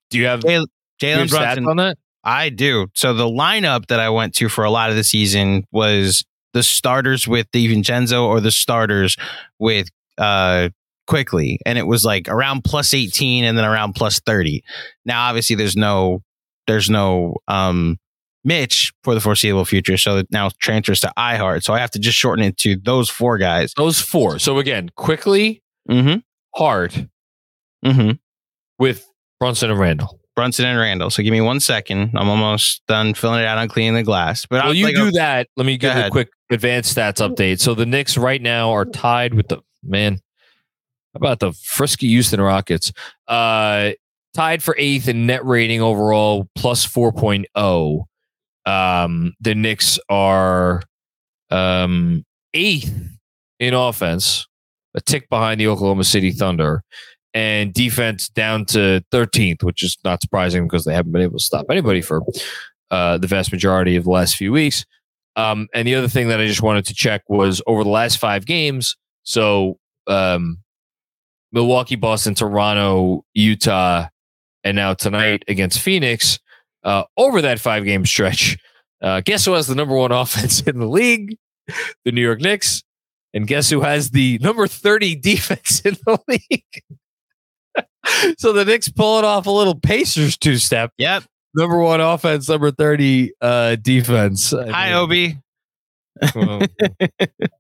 do 0.10 0.18
you 0.18 0.26
have? 0.26 0.42
Jalen 0.42 0.66
do 1.00 1.08
you 1.08 1.14
have 1.14 1.28
Jalen 1.28 1.32
stats 1.32 1.54
Brunson. 1.56 1.68
on 1.68 1.78
that? 1.78 1.98
I 2.24 2.50
do. 2.50 2.88
So 2.94 3.14
the 3.14 3.26
lineup 3.26 3.88
that 3.88 4.00
I 4.00 4.10
went 4.10 4.36
to 4.36 4.50
for 4.50 4.64
a 4.64 4.70
lot 4.70 4.90
of 4.90 4.96
the 4.96 5.04
season 5.04 5.64
was 5.72 6.26
the 6.54 6.64
starters 6.64 7.28
with 7.28 7.50
DiVincenzo 7.52 8.26
or 8.26 8.40
the 8.42 8.52
starters 8.52 9.16
with 9.60 9.88
uh 10.18 10.70
Quickley. 11.08 11.60
And 11.66 11.78
it 11.78 11.88
was 11.88 12.04
like 12.04 12.28
around 12.28 12.66
plus 12.66 12.94
18 12.94 13.46
and 13.46 13.58
then 13.58 13.64
around 13.64 13.94
plus 13.94 14.20
30. 14.20 14.62
Now 15.06 15.30
obviously 15.30 15.56
there's 15.56 15.78
no 15.78 16.22
there's 16.68 16.90
no 16.90 17.36
um 17.48 17.98
Mitch 18.48 18.94
for 19.04 19.14
the 19.14 19.20
foreseeable 19.20 19.66
future. 19.66 19.98
So 19.98 20.18
it 20.18 20.28
now 20.32 20.50
transfers 20.60 21.02
to 21.02 21.12
iHeart. 21.18 21.64
So 21.64 21.74
I 21.74 21.80
have 21.80 21.92
to 21.92 22.00
just 22.00 22.18
shorten 22.18 22.44
it 22.46 22.58
to 22.60 22.78
those 22.78 23.10
four 23.10 23.38
guys. 23.38 23.74
Those 23.76 24.00
four. 24.02 24.40
So 24.40 24.58
again, 24.58 24.90
Quickley, 24.96 25.62
Mm-hmm. 25.90 26.20
Hart 26.56 27.06
Mm-hmm. 27.86 28.12
with 28.80 29.06
Brunson 29.40 29.70
and 29.70 29.80
Randle. 29.80 30.20
Brunson 30.36 30.66
and 30.66 30.78
Randle. 30.80 31.10
So 31.10 31.24
give 31.24 31.32
me 31.32 31.42
one 31.42 31.60
second. 31.60 32.12
I'm 32.16 32.30
almost 32.30 32.82
done 32.88 33.14
filling 33.14 33.42
it 33.42 33.46
out 33.46 33.58
on 33.58 33.68
cleaning 33.68 33.94
the 33.96 34.04
glass. 34.04 34.46
But 34.46 34.58
Well, 34.58 34.68
I'll 34.68 34.74
you 34.74 34.86
like, 34.86 34.96
do 34.96 35.12
that. 35.12 35.48
Let 35.58 35.66
me 35.66 35.78
give 35.78 35.96
a 35.96 36.10
quick 36.10 36.30
advanced 36.52 36.96
stats 36.96 37.28
update. 37.28 37.60
So 37.60 37.74
the 37.74 37.86
Knicks 37.86 38.18
right 38.18 38.42
now 38.42 38.72
are 38.72 38.86
tied 38.86 39.34
with 39.34 39.48
the 39.48 39.60
man. 39.84 40.14
How 41.14 41.18
about 41.18 41.40
the 41.40 41.54
frisky 41.54 42.08
Houston 42.10 42.40
Rockets? 42.42 42.92
Uh, 43.28 43.92
tied 44.36 44.62
for 44.62 44.76
eighth 44.78 45.08
in 45.08 45.26
net 45.26 45.44
rating 45.46 45.82
overall, 45.82 46.48
plus 46.56 46.86
4.0. 46.86 48.04
Um, 48.68 49.34
the 49.40 49.56
Knicks 49.56 49.98
are 50.10 50.84
um, 51.50 52.26
eighth 52.54 52.94
in 53.60 53.74
offense, 53.74 54.46
a 54.94 55.02
tick 55.02 55.30
behind 55.30 55.60
the 55.60 55.68
Oklahoma 55.68 56.04
City 56.04 56.32
Thunder, 56.32 56.84
and 57.34 57.74
defense 57.74 58.30
down 58.30 58.66
to 58.66 59.04
13th, 59.12 59.64
which 59.64 59.84
is 59.84 59.98
not 60.04 60.22
surprising 60.22 60.66
because 60.66 60.84
they 60.84 60.94
haven't 60.94 61.14
been 61.14 61.22
able 61.22 61.38
to 61.38 61.44
stop 61.44 61.66
anybody 61.70 62.02
for 62.02 62.22
uh, 62.92 63.18
the 63.18 63.28
vast 63.28 63.52
majority 63.52 63.96
of 63.96 64.04
the 64.04 64.10
last 64.10 64.36
few 64.36 64.52
weeks. 64.52 64.86
Um, 65.38 65.68
and 65.74 65.88
the 65.88 65.96
other 65.96 66.08
thing 66.08 66.28
that 66.28 66.42
I 66.42 66.48
just 66.48 66.62
wanted 66.62 66.86
to 66.86 66.94
check 66.94 67.22
was 67.30 67.62
over 67.68 67.84
the 67.84 67.90
last 67.90 68.18
five 68.18 68.46
games. 68.46 68.98
So 69.24 69.78
um, 70.08 70.58
Milwaukee, 71.52 71.96
Boston, 71.96 72.34
Toronto, 72.36 73.24
Utah, 73.34 74.08
and 74.64 74.76
now 74.76 74.94
tonight 74.94 75.44
against 75.48 75.80
Phoenix. 75.80 76.40
Uh, 76.88 77.04
over 77.18 77.42
that 77.42 77.60
five 77.60 77.84
game 77.84 78.06
stretch, 78.06 78.58
uh, 79.02 79.20
guess 79.26 79.44
who 79.44 79.52
has 79.54 79.68
the 79.68 79.76
number 79.76 79.94
one 79.96 80.12
offense 80.14 80.62
in 80.62 80.80
the 80.80 80.88
league? 80.88 81.38
The 82.06 82.14
New 82.14 82.22
York 82.22 82.40
Knicks. 82.40 82.82
And 83.34 83.46
guess 83.46 83.70
who 83.70 83.82
has 83.82 84.12
the 84.12 84.40
number 84.42 84.68
30 84.68 85.16
defense 85.20 85.82
in 85.82 85.98
the 86.06 86.18
league? 86.30 86.82
so 88.40 88.54
the 88.54 88.64
Knicks 88.64 88.88
pulling 88.90 89.26
off 89.26 89.46
a 89.48 89.52
little 89.52 89.76
Pacers 89.76 90.38
two 90.38 90.56
step. 90.56 90.92
Yep. 90.98 91.24
Number 91.54 91.80
one 91.82 92.00
offense, 92.00 92.48
number 92.48 92.72
30 92.72 93.34
uh, 93.42 93.76
defense. 93.76 94.54
I 94.54 94.70
Hi, 94.70 94.94
Obi. 94.94 95.38
well, 96.36 96.62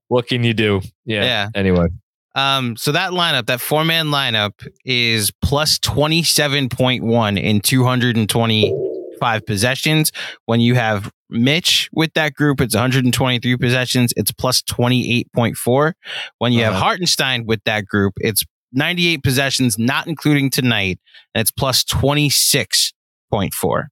what 0.07 0.27
can 0.27 0.43
you 0.45 0.53
do? 0.53 0.81
Yeah. 1.05 1.23
Yeah. 1.23 1.49
Anyway, 1.53 1.87
Um, 2.33 2.77
so 2.77 2.91
that 2.93 3.11
lineup, 3.11 3.47
that 3.47 3.59
four 3.59 3.83
man 3.83 4.07
lineup, 4.07 4.65
is 4.85 5.31
plus 5.41 5.77
twenty 5.79 6.23
seven 6.23 6.69
point 6.69 7.03
one 7.03 7.37
in 7.37 7.59
two 7.59 7.83
hundred 7.83 8.15
and 8.17 8.29
twenty 8.29 8.71
five 9.19 9.45
possessions. 9.45 10.12
When 10.45 10.60
you 10.60 10.75
have 10.75 11.12
Mitch 11.30 11.89
with 11.93 12.13
that 12.13 12.34
group, 12.34 12.62
it's 12.62 12.75
one 12.75 12.82
hundred 12.82 13.06
and 13.06 13.13
twenty 13.13 13.39
three 13.39 13.58
possessions. 13.58 14.13
It's 14.15 14.32
plus 14.32 14.62
twenty 14.62 15.12
eight 15.17 15.32
point 15.34 15.58
four. 15.58 15.95
When 16.39 16.53
you 16.53 16.63
have 16.63 16.73
Uh-huh. 16.73 16.84
Hartenstein 16.84 17.45
with 17.45 17.62
that 17.65 17.86
group, 17.86 18.13
it's 18.17 18.43
ninety 18.71 19.08
eight 19.08 19.23
possessions, 19.23 19.77
not 19.77 20.08
including 20.08 20.49
tonight, 20.49 20.99
and 21.34 21.41
it's 21.41 21.51
plus 21.51 21.84
twenty 21.84 22.30
six 22.30 22.93
point 23.32 23.53
four. 23.53 23.89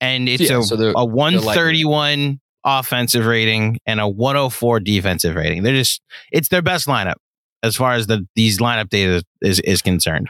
And 0.00 0.28
it's 0.28 0.50
Yeah, 0.50 0.58
a, 0.58 0.62
so 0.62 0.92
a 0.96 1.04
one 1.04 1.38
thirty 1.40 1.84
one 1.84 2.40
offensive 2.64 3.26
rating 3.26 3.78
and 3.86 4.00
a 4.00 4.08
one 4.08 4.36
hundred 4.36 4.50
four 4.50 4.80
defensive 4.80 5.34
rating. 5.36 5.62
They're 5.62 5.74
just 5.74 6.02
it's 6.32 6.48
their 6.48 6.62
best 6.62 6.86
lineup 6.86 7.14
as 7.62 7.76
far 7.76 7.92
as 7.94 8.06
the 8.06 8.26
these 8.36 8.58
lineup 8.58 8.88
data 8.90 9.22
is 9.40 9.60
is 9.60 9.82
concerned. 9.82 10.28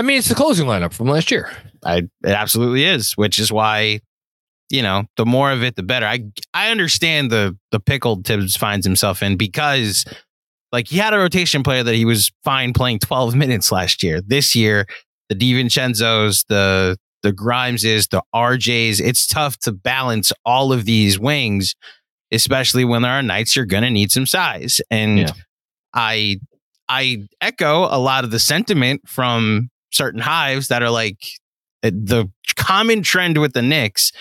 I 0.00 0.02
mean, 0.02 0.16
it's 0.16 0.28
the 0.30 0.34
closing 0.34 0.66
lineup 0.66 0.94
from 0.94 1.08
last 1.08 1.30
year. 1.30 1.50
I 1.84 1.96
it 1.98 2.08
absolutely 2.24 2.84
is, 2.84 3.12
which 3.18 3.38
is 3.38 3.52
why 3.52 4.00
you 4.70 4.80
know 4.80 5.04
the 5.18 5.26
more 5.26 5.52
of 5.52 5.62
it, 5.62 5.76
the 5.76 5.82
better. 5.82 6.06
I 6.06 6.24
I 6.54 6.70
understand 6.70 7.30
the 7.30 7.54
the 7.70 7.80
pickle 7.80 8.22
Thibs 8.24 8.56
finds 8.56 8.86
himself 8.86 9.22
in 9.22 9.36
because 9.36 10.06
like 10.72 10.88
he 10.88 10.96
had 10.96 11.12
a 11.12 11.18
rotation 11.18 11.62
player 11.62 11.82
that 11.82 11.94
he 11.94 12.06
was 12.06 12.32
fine 12.44 12.72
playing 12.72 13.00
twelve 13.00 13.34
minutes 13.34 13.70
last 13.70 14.02
year. 14.02 14.22
This 14.26 14.54
year, 14.54 14.86
the 15.28 15.34
DiVincenzo's, 15.34 16.46
the 16.48 16.96
the 17.22 17.32
Grimeses, 17.32 18.08
the 18.08 18.22
RJs. 18.34 19.02
It's 19.02 19.26
tough 19.26 19.58
to 19.58 19.72
balance 19.72 20.32
all 20.46 20.72
of 20.72 20.86
these 20.86 21.18
wings, 21.18 21.74
especially 22.32 22.86
when 22.86 23.02
there 23.02 23.12
are 23.12 23.22
nights 23.22 23.54
you're 23.54 23.66
gonna 23.66 23.90
need 23.90 24.10
some 24.12 24.24
size. 24.24 24.80
And 24.90 25.18
Yeah. 25.18 25.32
I 25.92 26.40
I 26.88 27.26
echo 27.42 27.80
a 27.84 28.00
lot 28.00 28.24
of 28.24 28.30
the 28.30 28.38
sentiment 28.38 29.02
from 29.06 29.68
certain 29.90 30.20
hives 30.20 30.68
that 30.68 30.82
are 30.82 30.90
like 30.90 31.18
uh, 31.82 31.90
the 31.90 32.30
common 32.56 33.02
trend 33.02 33.38
with 33.38 33.52
the 33.52 33.62
Knicks 33.62 34.12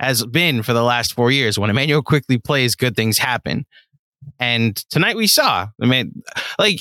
has 0.00 0.24
been 0.24 0.62
for 0.62 0.72
the 0.72 0.82
last 0.82 1.12
four 1.14 1.30
years. 1.30 1.58
When 1.58 1.70
Immanuel 1.70 2.02
Quickley 2.02 2.38
plays, 2.38 2.74
good 2.74 2.96
things 2.96 3.18
happen. 3.18 3.66
And 4.38 4.76
tonight 4.90 5.16
we 5.16 5.26
saw, 5.26 5.68
I 5.80 5.86
mean, 5.86 6.22
like 6.58 6.80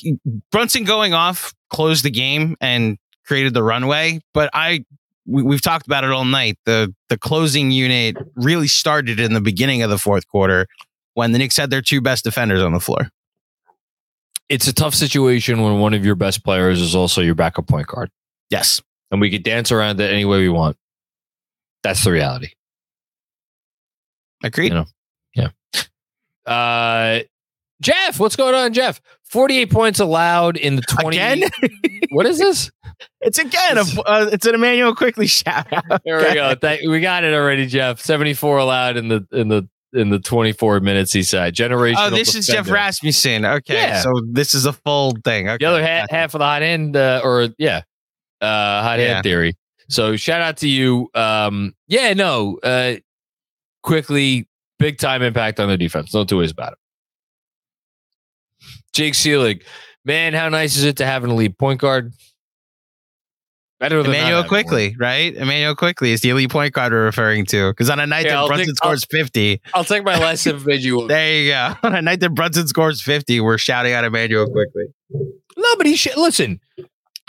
Brunson 0.51 0.83
going 0.83 1.13
off 1.13 1.53
closed 1.69 2.03
the 2.03 2.11
game 2.11 2.55
and 2.61 2.97
created 3.25 3.53
the 3.53 3.63
runway. 3.63 4.21
But 4.33 4.49
I, 4.53 4.85
we, 5.25 5.43
we've 5.43 5.61
talked 5.61 5.85
about 5.85 6.03
it 6.03 6.11
all 6.11 6.25
night. 6.25 6.57
The 6.65 6.93
the 7.09 7.17
closing 7.17 7.71
unit 7.71 8.17
really 8.35 8.67
started 8.67 9.19
in 9.19 9.33
the 9.33 9.41
beginning 9.41 9.81
of 9.81 9.89
the 9.89 9.97
fourth 9.97 10.27
quarter 10.27 10.67
when 11.13 11.31
the 11.31 11.37
Knicks 11.37 11.57
had 11.57 11.69
their 11.69 11.81
two 11.81 12.01
best 12.01 12.23
defenders 12.23 12.61
on 12.61 12.73
the 12.73 12.79
floor. 12.79 13.09
It's 14.47 14.67
a 14.67 14.73
tough 14.73 14.95
situation 14.95 15.61
when 15.61 15.79
one 15.79 15.93
of 15.93 16.03
your 16.03 16.15
best 16.15 16.43
players 16.43 16.81
is 16.81 16.95
also 16.95 17.21
your 17.21 17.35
backup 17.35 17.67
point 17.67 17.87
guard. 17.87 18.09
Yes, 18.49 18.81
And 19.11 19.21
we 19.21 19.29
could 19.29 19.43
dance 19.43 19.71
around 19.71 19.99
it 20.01 20.11
any 20.11 20.25
way 20.25 20.39
we 20.39 20.49
want. 20.49 20.77
That's 21.83 22.03
the 22.03 22.11
reality. 22.11 22.49
agreed. 24.43 24.73
You 24.73 24.85
know. 25.35 25.49
Uh, 26.45 27.19
Jeff, 27.81 28.19
what's 28.19 28.35
going 28.35 28.55
on, 28.55 28.73
Jeff? 28.73 28.99
48 29.25 29.69
points 29.71 29.99
allowed 29.99 30.57
in 30.57 30.75
the 30.75 30.81
20. 30.81 31.17
Again? 31.17 31.43
what 32.09 32.25
is 32.25 32.39
this? 32.39 32.71
It's 33.21 33.37
again 33.37 33.77
a 33.77 33.81
uh, 34.01 34.29
it's 34.33 34.47
an 34.47 34.55
Immanuel 34.55 34.95
Quickley 34.95 35.27
shout 35.27 35.71
out. 35.71 36.01
There 36.05 36.17
we 36.17 36.33
go. 36.33 36.55
Thank, 36.59 36.81
we 36.89 36.99
got 37.01 37.23
it 37.23 37.33
already, 37.35 37.67
Jeff. 37.67 37.99
74 38.01 38.57
allowed 38.57 38.97
in 38.97 39.07
the 39.09 39.27
in 39.31 39.47
the 39.47 39.69
in 39.93 40.09
the 40.09 40.17
24 40.19 40.79
minutes 40.79 41.13
he 41.13 41.21
said. 41.23 41.53
Generational. 41.53 42.07
Oh, 42.07 42.09
this 42.09 42.33
is 42.35 42.47
Jeff. 42.47 42.69
Rasmussen. 42.69 43.45
Okay, 43.45 43.75
Yeah. 43.75 44.01
so 44.01 44.11
this 44.31 44.55
is 44.55 44.65
a 44.65 44.73
full 44.73 45.13
thing. 45.23 45.47
Okay. 45.47 45.57
The 45.59 45.65
other 45.65 45.83
half, 45.83 46.09
half 46.09 46.33
of 46.33 46.39
the 46.39 46.45
hot 46.45 46.63
end, 46.63 46.97
uh, 46.97 47.21
or 47.23 47.49
yeah, 47.59 47.83
uh, 48.41 48.81
hot 48.81 48.99
Yeah. 48.99 49.13
hand 49.13 49.23
theory. 49.23 49.53
So 49.89 50.15
shout 50.15 50.41
out 50.41 50.57
to 50.57 50.67
you. 50.69 51.09
Um, 51.15 51.73
yeah, 51.87 52.13
no, 52.13 52.59
uh, 52.63 52.95
Quickley, 53.83 54.47
big 54.77 54.97
time 54.97 55.21
impact 55.23 55.59
on 55.59 55.67
the 55.69 55.77
defense. 55.77 56.13
No 56.13 56.23
two 56.25 56.37
ways 56.37 56.51
about 56.51 56.73
it. 56.73 56.79
Jake 58.93 59.13
Seelig, 59.13 59.63
man, 60.05 60.33
how 60.33 60.49
nice 60.49 60.75
is 60.77 60.83
it 60.83 60.97
to 60.97 61.05
have 61.05 61.23
an 61.23 61.29
elite 61.31 61.57
point 61.57 61.79
guard? 61.79 62.13
Better 63.79 64.03
than 64.03 64.11
Emmanuel 64.11 64.41
one. 64.41 64.49
Quickley, 64.49 64.95
right? 64.99 65.33
Immanuel 65.33 65.73
Quickley 65.73 66.11
is 66.11 66.19
the 66.19 66.31
elite 66.31 66.49
point 66.51 66.73
guard 66.73 66.91
we're 66.91 67.05
referring 67.05 67.45
to. 67.45 67.71
Because 67.71 67.89
on 67.89 67.97
a 68.01 68.05
night 68.05 68.25
Yeah, 68.25 68.31
that 68.31 68.37
I'll 68.39 68.47
Brunson 68.47 68.67
take- 68.67 68.75
scores 68.75 69.05
50, 69.09 69.61
I'll 69.73 69.85
take 69.85 70.03
my 70.03 70.19
last 70.19 70.45
you. 70.45 71.07
there 71.07 71.41
you 71.41 71.51
go. 71.51 71.75
On 71.83 71.95
a 71.95 72.01
night 72.01 72.19
that 72.19 72.31
Brunson 72.31 72.67
scores 72.67 73.01
50, 73.01 73.39
we're 73.39 73.57
shouting 73.57 73.93
out 73.93 74.03
Immanuel 74.03 74.47
Quickley. 74.47 74.87
No, 75.55 75.75
but 75.77 75.85
he 75.85 75.95
should 75.95 76.17
listen. 76.17 76.59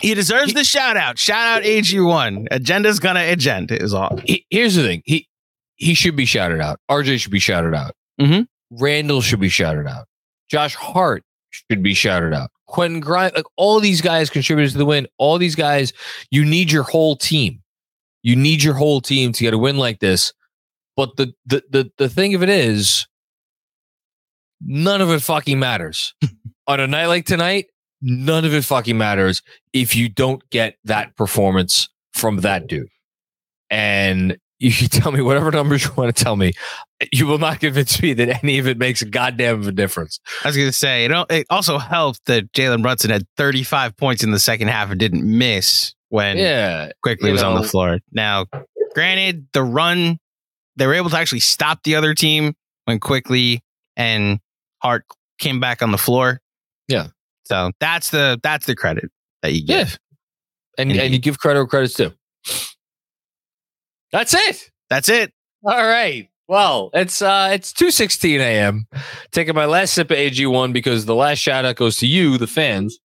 He 0.01 0.13
deserves 0.13 0.53
the 0.53 0.63
shout 0.63 0.97
out. 0.97 1.17
Shout 1.19 1.59
out 1.59 1.63
AG1. 1.63 2.47
Agenda's 2.51 2.99
gonna 2.99 3.23
agenda 3.25 3.81
is 3.81 3.93
all. 3.93 4.17
He, 4.25 4.45
here's 4.49 4.75
the 4.75 4.83
thing. 4.83 5.01
He 5.05 5.27
he 5.75 5.93
should 5.93 6.15
be 6.15 6.25
shouted 6.25 6.59
out. 6.61 6.79
RJ 6.89 7.19
should 7.19 7.31
be 7.31 7.39
shouted 7.39 7.73
out. 7.73 7.93
Mhm. 8.19 8.47
Randle 8.71 9.21
should 9.21 9.39
be 9.39 9.49
shouted 9.49 9.87
out. 9.87 10.05
Josh 10.49 10.75
Hart 10.75 11.23
should 11.49 11.81
be 11.83 11.93
shouted 11.93 12.33
out. 12.33 12.49
Quentin 12.67 12.99
Grimes, 12.99 13.33
like 13.35 13.45
all 13.57 13.79
these 13.79 14.01
guys 14.01 14.29
contributed 14.29 14.71
to 14.73 14.77
the 14.77 14.85
win. 14.85 15.07
All 15.17 15.37
these 15.37 15.55
guys, 15.55 15.91
you 16.29 16.45
need 16.45 16.71
your 16.71 16.83
whole 16.83 17.15
team. 17.15 17.61
You 18.23 18.35
need 18.35 18.63
your 18.63 18.75
whole 18.75 19.01
team 19.01 19.33
to 19.33 19.43
get 19.43 19.53
a 19.53 19.57
win 19.57 19.77
like 19.77 19.99
this. 19.99 20.33
But 20.95 21.15
the 21.17 21.33
the 21.45 21.63
the, 21.69 21.91
the 21.97 22.09
thing 22.09 22.33
of 22.35 22.43
it 22.43 22.49
is, 22.49 23.07
none 24.61 25.01
of 25.01 25.09
it 25.11 25.21
fucking 25.21 25.59
matters. 25.59 26.13
On 26.67 26.79
a 26.79 26.87
night 26.87 27.07
like 27.07 27.25
tonight, 27.25 27.65
none 28.01 28.45
of 28.45 28.53
it 28.53 28.63
fucking 28.65 28.97
matters 28.97 29.41
if 29.73 29.95
you 29.95 30.09
don't 30.09 30.47
get 30.49 30.75
that 30.85 31.15
performance 31.15 31.89
from 32.13 32.37
that 32.37 32.67
dude. 32.67 32.87
And 33.69 34.37
you 34.59 34.71
can 34.71 34.89
tell 34.89 35.11
me 35.11 35.21
whatever 35.21 35.49
numbers 35.51 35.83
you 35.85 35.91
want 35.95 36.15
to 36.15 36.23
tell 36.23 36.35
me. 36.35 36.53
You 37.11 37.25
will 37.25 37.39
not 37.39 37.59
convince 37.59 37.99
me 38.01 38.13
that 38.13 38.43
any 38.43 38.59
of 38.59 38.67
it 38.67 38.77
makes 38.77 39.01
a 39.01 39.05
goddamn 39.05 39.59
of 39.59 39.67
a 39.67 39.71
difference. 39.71 40.19
I 40.43 40.47
was 40.49 40.57
gonna 40.57 40.71
say, 40.71 41.05
it, 41.05 41.11
al- 41.11 41.25
it 41.29 41.47
also 41.49 41.79
helped 41.79 42.25
that 42.25 42.51
Jalen 42.53 42.83
Brunson 42.83 43.09
had 43.09 43.23
35 43.37 43.97
points 43.97 44.23
in 44.23 44.31
the 44.31 44.39
second 44.39 44.67
half 44.67 44.91
and 44.91 44.99
didn't 44.99 45.23
miss 45.25 45.95
when 46.09 46.37
Yeah. 46.37 46.91
Quickley 47.01 47.29
you 47.29 47.33
was 47.33 47.41
on 47.43 47.59
the 47.59 47.67
floor. 47.67 47.99
Now, 48.11 48.45
granted, 48.93 49.47
the 49.53 49.63
run 49.63 50.19
they 50.75 50.87
were 50.87 50.93
able 50.93 51.09
to 51.09 51.17
actually 51.17 51.39
stop 51.41 51.83
the 51.83 51.95
other 51.95 52.13
team 52.13 52.53
when 52.85 52.99
Quickley 52.99 53.61
and 53.97 54.39
Hart 54.81 55.05
came 55.39 55.59
back 55.59 55.81
on 55.81 55.91
the 55.91 55.97
floor. 55.97 56.39
Yeah. 56.87 57.07
So 57.51 57.71
that's 57.81 58.11
the 58.11 58.39
that's 58.41 58.65
the 58.65 58.75
credit 58.75 59.11
that 59.41 59.51
you 59.51 59.63
Yeah. 59.65 59.83
give. 59.83 59.99
And, 60.77 60.89
and 60.93 61.13
you 61.13 61.19
give 61.19 61.37
credit 61.37 61.59
where 61.59 61.67
credit's 61.67 61.95
due. 61.95 62.13
That's 64.13 64.33
it. 64.33 64.71
That's 64.89 65.09
it. 65.09 65.33
All 65.65 65.75
right. 65.85 66.29
Well, 66.47 66.91
it's 66.93 67.21
uh 67.21 67.49
it's 67.53 67.73
2:16 67.73 68.39
a.m. 68.39 68.87
Taking 69.31 69.53
my 69.53 69.65
last 69.65 69.93
sip 69.93 70.11
of 70.11 70.17
AG1 70.17 70.71
because 70.73 71.05
the 71.05 71.15
last 71.15 71.39
shout 71.39 71.65
out 71.65 71.75
goes 71.75 71.97
to 71.97 72.07
you, 72.07 72.37
the 72.37 72.47
fans, 72.47 72.99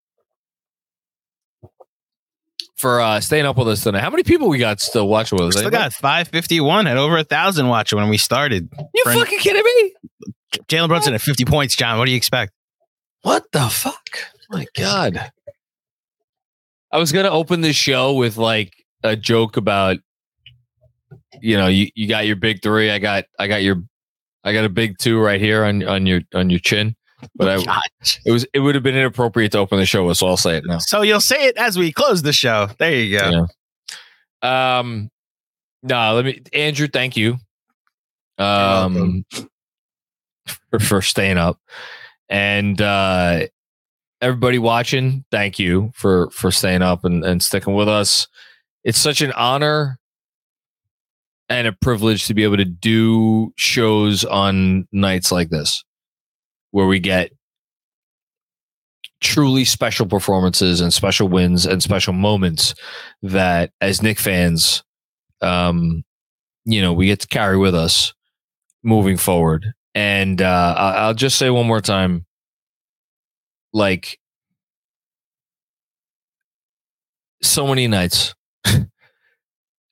for 2.77 3.01
uh 3.01 3.21
staying 3.21 3.47
up 3.47 3.57
with 3.57 3.69
us 3.69 3.83
tonight. 3.83 4.01
How 4.01 4.11
many 4.11 4.23
people 4.23 4.49
we 4.49 4.59
got 4.59 4.81
still 4.81 5.09
watching 5.09 5.37
with 5.37 5.45
We 5.47 5.49
us? 5.49 5.57
still 5.59 5.71
got 5.71 5.93
551 5.93 6.87
and 6.87 6.99
over 6.99 7.17
a 7.19 7.25
thousand 7.25 7.69
watching 7.69 7.99
when 7.99 8.09
we 8.09 8.17
started. 8.19 8.69
you 8.95 9.03
friend- 9.05 9.19
fucking 9.21 9.39
kidding 9.41 9.63
me? 9.65 9.95
Jalen 10.69 10.89
Brunson 10.89 11.15
at 11.15 11.21
50 11.21 11.45
points, 11.45 11.75
Jon. 11.77 11.99
What 11.99 12.05
do 12.07 12.13
you 12.13 12.17
expect? 12.17 12.53
What 13.23 13.45
the 13.53 13.69
fuck? 13.69 14.19
My 14.51 14.67
God. 14.77 15.31
I 16.93 16.99
was 16.99 17.13
gonna 17.13 17.31
open 17.31 17.61
this 17.61 17.77
show 17.77 18.15
with 18.15 18.37
like 18.37 18.73
a 19.03 19.17
joke 19.17 19.57
about 19.57 19.99
you 21.41 21.57
know, 21.57 21.67
you, 21.67 21.89
you 21.95 22.09
got 22.09 22.27
your 22.27 22.37
big 22.37 22.63
three, 22.63 22.91
I 22.91 22.99
got 22.99 23.25
I 23.39 23.47
got 23.47 23.63
your 23.63 23.83
I 24.45 24.53
got 24.53 24.65
a 24.65 24.69
big 24.69 24.99
two 24.99 25.19
right 25.21 25.41
here 25.41 25.65
on 25.65 25.83
on 25.85 26.07
your 26.07 26.21
on 26.35 26.51
your 26.51 26.61
chin. 26.61 26.97
But 27.35 27.67
I 27.69 27.81
it 28.25 28.31
was 28.31 28.47
it 28.53 28.61
would 28.61 28.75
have 28.75 28.85
been 28.85 28.97
inappropriate 28.97 29.53
to 29.53 29.59
open 29.59 29.79
the 29.79 29.87
show 29.87 30.07
with, 30.07 30.19
so 30.19 30.27
I'll 30.27 30.37
say 30.37 30.57
it 30.57 30.65
now. 30.67 30.79
So 30.79 31.03
you'll 31.03 31.21
say 31.21 31.47
it 31.47 31.57
as 31.57 31.79
we 31.79 31.93
close 31.93 32.23
the 32.23 32.33
show. 32.33 32.69
There 32.79 32.95
you 32.95 33.19
go. 33.19 33.47
Yeah. 34.43 34.79
Um 34.79 35.11
no, 35.83 36.15
let 36.15 36.25
me 36.25 36.43
Andrew, 36.53 36.89
thank 36.89 37.17
you. 37.17 37.39
Um 38.39 39.25
for, 40.71 40.79
for 40.79 41.03
staying 41.03 41.39
up. 41.39 41.59
And 42.29 42.81
uh 42.81 43.47
everybody 44.21 44.59
watching, 44.59 45.25
thank 45.31 45.59
you 45.59 45.91
for 45.95 46.31
for 46.31 46.51
staying 46.51 46.83
up 46.83 47.05
and, 47.05 47.25
and 47.25 47.43
sticking 47.43 47.75
with 47.75 47.89
us. 47.89 48.29
It's 48.85 48.99
such 48.99 49.21
an 49.21 49.33
honor 49.33 49.99
and 51.49 51.67
a 51.67 51.73
privilege 51.73 52.27
to 52.27 52.35
be 52.35 52.43
able 52.43 52.57
to 52.57 52.65
do 52.65 53.53
shows 53.57 54.25
on 54.25 54.87
nights 54.93 55.31
like 55.31 55.51
this 55.51 55.85
where 56.71 56.87
we 56.87 56.99
get 56.99 57.31
truly 59.21 59.65
special 59.65 60.07
performances 60.07 60.81
and 60.81 60.93
special 60.93 61.29
wins 61.29 61.65
and 61.65 61.83
special 61.83 62.13
moments 62.13 62.75
that 63.23 63.71
as 63.81 64.03
Knicks 64.03 64.23
fans 64.23 64.83
um 65.41 66.05
you 66.65 66.81
know 66.83 66.93
we 66.93 67.07
get 67.07 67.21
to 67.21 67.29
carry 67.29 67.57
with 67.57 67.75
us 67.75 68.13
moving 68.83 69.17
forward 69.17 69.73
and 69.95 70.43
uh 70.43 70.75
I'll 70.77 71.15
just 71.15 71.39
say 71.39 71.51
one 71.51 71.67
more 71.67 71.81
time 71.81 72.27
like 73.77 74.19
so 77.43 77.67
many 77.67 77.87
nights. 77.87 78.35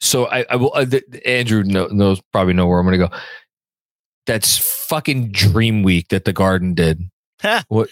So 0.01 0.27
I, 0.27 0.45
I 0.51 0.57
will 0.57 0.71
uh, 0.75 0.85
th- 0.85 1.05
Andrew 1.25 1.63
know, 1.63 1.87
knows 1.87 2.21
probably 2.31 2.53
know 2.53 2.67
where 2.67 2.79
I'm 2.79 2.85
gonna 2.85 2.99
go. 2.99 3.09
That's 4.27 4.59
fucking 4.59 5.33
dream 5.33 5.83
week 5.83 6.09
that 6.09 6.27
the 6.27 6.33
garden 6.33 6.75
did. 6.75 7.01
What 7.69 7.89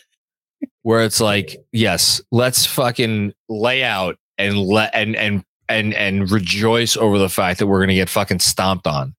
where 0.82 1.02
it's 1.02 1.22
like 1.22 1.56
yes 1.72 2.20
let's 2.30 2.66
fucking 2.66 3.32
lay 3.48 3.82
out 3.82 4.18
and 4.36 4.58
let 4.58 4.94
and 4.94 5.16
and 5.16 5.42
and 5.70 5.94
and 5.94 6.30
rejoice 6.30 6.98
over 6.98 7.18
the 7.18 7.30
fact 7.30 7.58
that 7.60 7.66
we're 7.66 7.80
gonna 7.80 7.94
get 7.94 8.10
fucking 8.10 8.40
stomped 8.40 8.86
on 8.86 9.14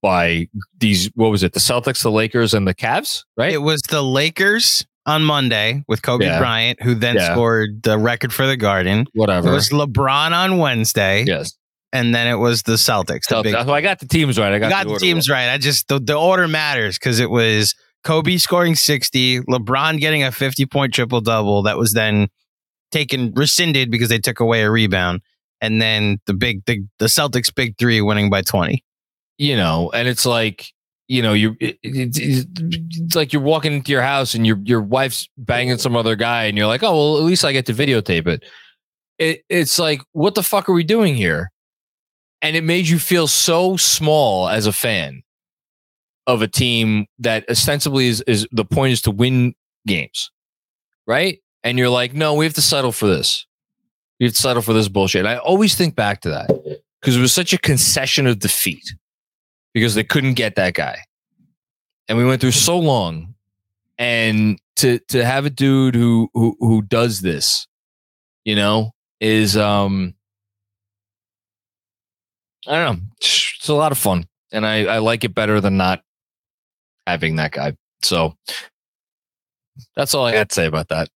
by 0.00 0.46
these 0.78 1.10
what 1.16 1.32
was 1.32 1.42
it 1.42 1.54
the 1.54 1.60
celtics 1.60 2.04
the 2.04 2.10
lakers 2.10 2.54
and 2.54 2.68
the 2.68 2.74
Cavs 2.74 3.24
right? 3.36 3.52
It 3.52 3.62
was 3.62 3.82
the 3.82 4.02
Lakers 4.02 4.86
on 5.08 5.24
Monday 5.24 5.82
with 5.88 6.02
Kobe 6.02 6.26
Yeah. 6.26 6.38
Bryant, 6.38 6.82
who 6.82 6.94
then 6.94 7.16
Yeah. 7.16 7.32
scored 7.32 7.82
the 7.82 7.98
record 7.98 8.32
for 8.32 8.46
the 8.46 8.56
Garden. 8.56 9.06
Whatever. 9.14 9.48
It 9.48 9.52
was 9.52 9.70
LeBron 9.70 10.32
on 10.32 10.58
Wednesday, 10.58 11.24
yes 11.26 11.54
and 11.90 12.14
then 12.14 12.26
it 12.26 12.34
was 12.34 12.64
the 12.64 12.74
Celtics. 12.74 13.22
The 13.28 13.36
so, 13.36 13.42
big- 13.42 13.54
I 13.54 13.80
got 13.80 13.98
the 13.98 14.06
teams 14.06 14.38
right 14.38 14.52
I 14.52 14.58
got, 14.58 14.68
got 14.70 14.84
the 14.84 14.90
order 14.90 15.00
teams 15.00 15.30
right. 15.30 15.48
I 15.48 15.56
just 15.56 15.88
the, 15.88 15.98
the 15.98 16.14
order 16.16 16.46
matters 16.46 16.98
because 16.98 17.18
it 17.18 17.30
was 17.30 17.74
Kobe 18.04 18.36
scoring 18.36 18.74
60, 18.74 19.40
LeBron 19.40 19.98
getting 19.98 20.22
a 20.22 20.30
50 20.30 20.66
point 20.66 20.92
triple 20.92 21.22
double 21.22 21.62
that 21.62 21.78
was 21.78 21.94
then 21.94 22.28
taken 22.92 23.32
rescinded 23.34 23.90
because 23.90 24.10
they 24.10 24.18
took 24.18 24.38
away 24.40 24.62
a 24.64 24.70
rebound. 24.70 25.22
And 25.62 25.80
then 25.80 26.18
the 26.26 26.34
big 26.34 26.62
the, 26.66 26.84
the 26.98 27.06
Celtics 27.06 27.52
big 27.54 27.78
three 27.78 28.02
winning 28.02 28.28
by 28.28 28.42
20. 28.42 28.84
you 29.38 29.56
know, 29.56 29.90
and 29.94 30.06
it's 30.08 30.26
like, 30.26 30.66
you 31.08 31.22
know, 31.22 31.32
you 31.32 31.56
it, 31.58 31.78
it, 31.82 32.16
it's 32.16 33.16
like 33.16 33.32
you're 33.32 33.42
walking 33.42 33.72
into 33.72 33.90
your 33.90 34.02
house 34.02 34.34
and 34.34 34.46
your 34.46 34.58
your 34.62 34.82
wife's 34.82 35.28
banging 35.38 35.78
some 35.78 35.96
other 35.96 36.14
guy, 36.14 36.44
and 36.44 36.56
you're 36.56 36.66
like, 36.66 36.82
oh 36.82 36.92
well, 36.92 37.18
at 37.18 37.24
least 37.24 37.44
I 37.44 37.52
get 37.52 37.66
to 37.66 37.74
videotape 37.74 38.26
it. 38.26 38.44
It 39.18 39.42
it's 39.48 39.78
like, 39.78 40.02
what 40.12 40.34
the 40.34 40.42
fuck 40.42 40.68
are 40.68 40.74
we 40.74 40.84
doing 40.84 41.14
here? 41.14 41.50
And 42.42 42.54
it 42.54 42.62
made 42.62 42.86
you 42.86 42.98
feel 42.98 43.26
so 43.26 43.76
small 43.76 44.48
as 44.48 44.66
a 44.66 44.72
fan 44.72 45.22
of 46.26 46.42
a 46.42 46.46
team 46.46 47.06
that 47.18 47.48
ostensibly 47.50 48.06
is 48.06 48.20
is 48.22 48.46
the 48.52 48.66
point 48.66 48.92
is 48.92 49.02
to 49.02 49.10
win 49.10 49.54
games, 49.86 50.30
right? 51.06 51.40
And 51.64 51.78
you're 51.78 51.88
like, 51.88 52.12
no, 52.12 52.34
we 52.34 52.44
have 52.44 52.54
to 52.54 52.62
settle 52.62 52.92
for 52.92 53.06
this. 53.06 53.46
We 54.20 54.26
have 54.26 54.34
to 54.34 54.40
settle 54.40 54.62
for 54.62 54.74
this 54.74 54.88
bullshit. 54.88 55.20
And 55.20 55.28
I 55.28 55.38
always 55.38 55.74
think 55.74 55.96
back 55.96 56.20
to 56.20 56.28
that 56.28 56.48
because 57.00 57.16
it 57.16 57.20
was 57.20 57.32
such 57.32 57.54
a 57.54 57.58
concession 57.58 58.26
of 58.26 58.38
defeat 58.38 58.94
because 59.78 59.94
they 59.94 60.04
couldn't 60.04 60.34
get 60.34 60.56
that 60.56 60.74
guy. 60.74 61.00
And 62.08 62.18
we 62.18 62.24
went 62.24 62.40
through 62.40 62.52
so 62.52 62.78
long 62.78 63.34
and 63.98 64.58
to 64.76 64.98
to 65.08 65.24
have 65.24 65.46
a 65.46 65.50
dude 65.50 65.94
who 65.94 66.30
who 66.34 66.56
who 66.60 66.82
does 66.82 67.20
this, 67.20 67.66
you 68.44 68.56
know, 68.56 68.92
is 69.20 69.56
um 69.56 70.14
I 72.66 72.84
don't 72.84 72.96
know. 72.96 73.02
It's 73.20 73.68
a 73.68 73.74
lot 73.74 73.92
of 73.92 73.98
fun. 73.98 74.26
And 74.52 74.66
I, 74.66 74.84
I 74.84 74.98
like 74.98 75.24
it 75.24 75.34
better 75.34 75.60
than 75.60 75.76
not 75.76 76.02
having 77.06 77.36
that 77.36 77.52
guy. 77.52 77.76
So 78.02 78.34
That's 79.96 80.14
all 80.14 80.26
I 80.26 80.32
got 80.32 80.48
to 80.48 80.54
say 80.54 80.66
about 80.66 80.88
that. 80.88 81.08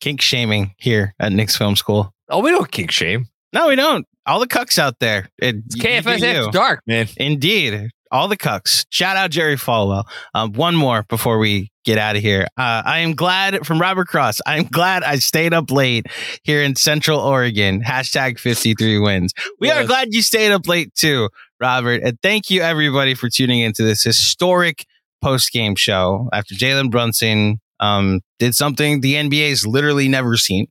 Kink 0.00 0.20
shaming 0.20 0.74
here 0.78 1.14
at 1.18 1.32
Knicks 1.32 1.56
Film 1.56 1.76
School. 1.76 2.14
Oh, 2.28 2.40
we 2.40 2.50
don't 2.50 2.70
kink 2.70 2.90
shame. 2.90 3.28
No, 3.52 3.68
we 3.68 3.76
don't. 3.76 4.06
All 4.26 4.40
the 4.40 4.46
cucks 4.46 4.78
out 4.78 4.98
there. 4.98 5.28
It, 5.38 5.56
It's 5.66 5.76
KFS 5.76 6.52
dark, 6.52 6.82
man. 6.86 7.08
Indeed. 7.16 7.90
All 8.10 8.28
the 8.28 8.36
cucks. 8.36 8.86
Shout 8.90 9.16
out 9.16 9.30
Jerry 9.30 9.56
Falwell. 9.56 10.04
Um, 10.34 10.52
one 10.52 10.74
more 10.76 11.04
before 11.08 11.38
we 11.38 11.70
get 11.84 11.98
out 11.98 12.16
of 12.16 12.22
here. 12.22 12.46
Uh, 12.56 12.82
I 12.84 13.00
am 13.00 13.14
glad 13.14 13.66
from 13.66 13.78
Robert 13.80 14.08
Cross. 14.08 14.40
I 14.46 14.58
am 14.58 14.64
glad 14.64 15.02
I 15.02 15.16
stayed 15.16 15.52
up 15.52 15.70
late 15.70 16.06
here 16.42 16.62
in 16.62 16.74
Central 16.74 17.20
Oregon. 17.20 17.82
Hashtag 17.82 18.38
53 18.38 18.98
wins. 18.98 19.32
We 19.60 19.70
are 19.70 19.84
glad 19.84 20.08
you 20.12 20.22
stayed 20.22 20.52
up 20.52 20.66
late 20.66 20.94
too, 20.94 21.28
Robert. 21.60 22.02
And 22.02 22.18
thank 22.22 22.50
you 22.50 22.62
everybody 22.62 23.14
for 23.14 23.28
tuning 23.28 23.60
into 23.60 23.82
this 23.82 24.02
historic 24.04 24.86
post 25.22 25.52
game 25.52 25.74
show 25.74 26.28
after 26.32 26.54
Jalen 26.54 26.90
Brunson 26.90 27.60
um, 27.80 28.20
did 28.38 28.54
something 28.54 29.00
the 29.00 29.14
NBA's 29.14 29.66
literally 29.66 30.08
never 30.08 30.36
seen. 30.36 30.66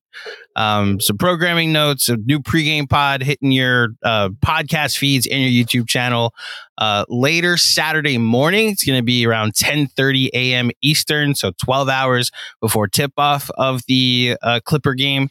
Um, 0.56 1.00
some 1.00 1.18
programming 1.18 1.72
notes, 1.72 2.10
a 2.10 2.18
new 2.18 2.40
pregame 2.40 2.90
pod 2.90 3.22
hitting 3.22 3.52
your 3.52 3.90
uh, 4.04 4.30
podcast 4.44 4.98
feeds 4.98 5.28
and 5.28 5.42
your 5.42 5.66
YouTube 5.66 5.88
channel 5.88 6.34
uh, 6.80 7.06
later 7.10 7.58
Saturday 7.58 8.18
morning. 8.18 8.70
It's 8.70 8.84
going 8.84 8.98
to 9.00 9.04
be 9.04 9.26
around 9.26 9.54
10:30 9.54 10.30
a.m. 10.34 10.72
Eastern, 10.82 11.36
so 11.36 11.52
12 11.64 11.90
hours 11.90 12.32
before 12.62 12.88
tip 12.88 13.12
off 13.18 13.52
of 13.58 13.82
the 13.88 14.36
uh, 14.42 14.60
Clipper 14.66 14.96
game. 14.96 15.30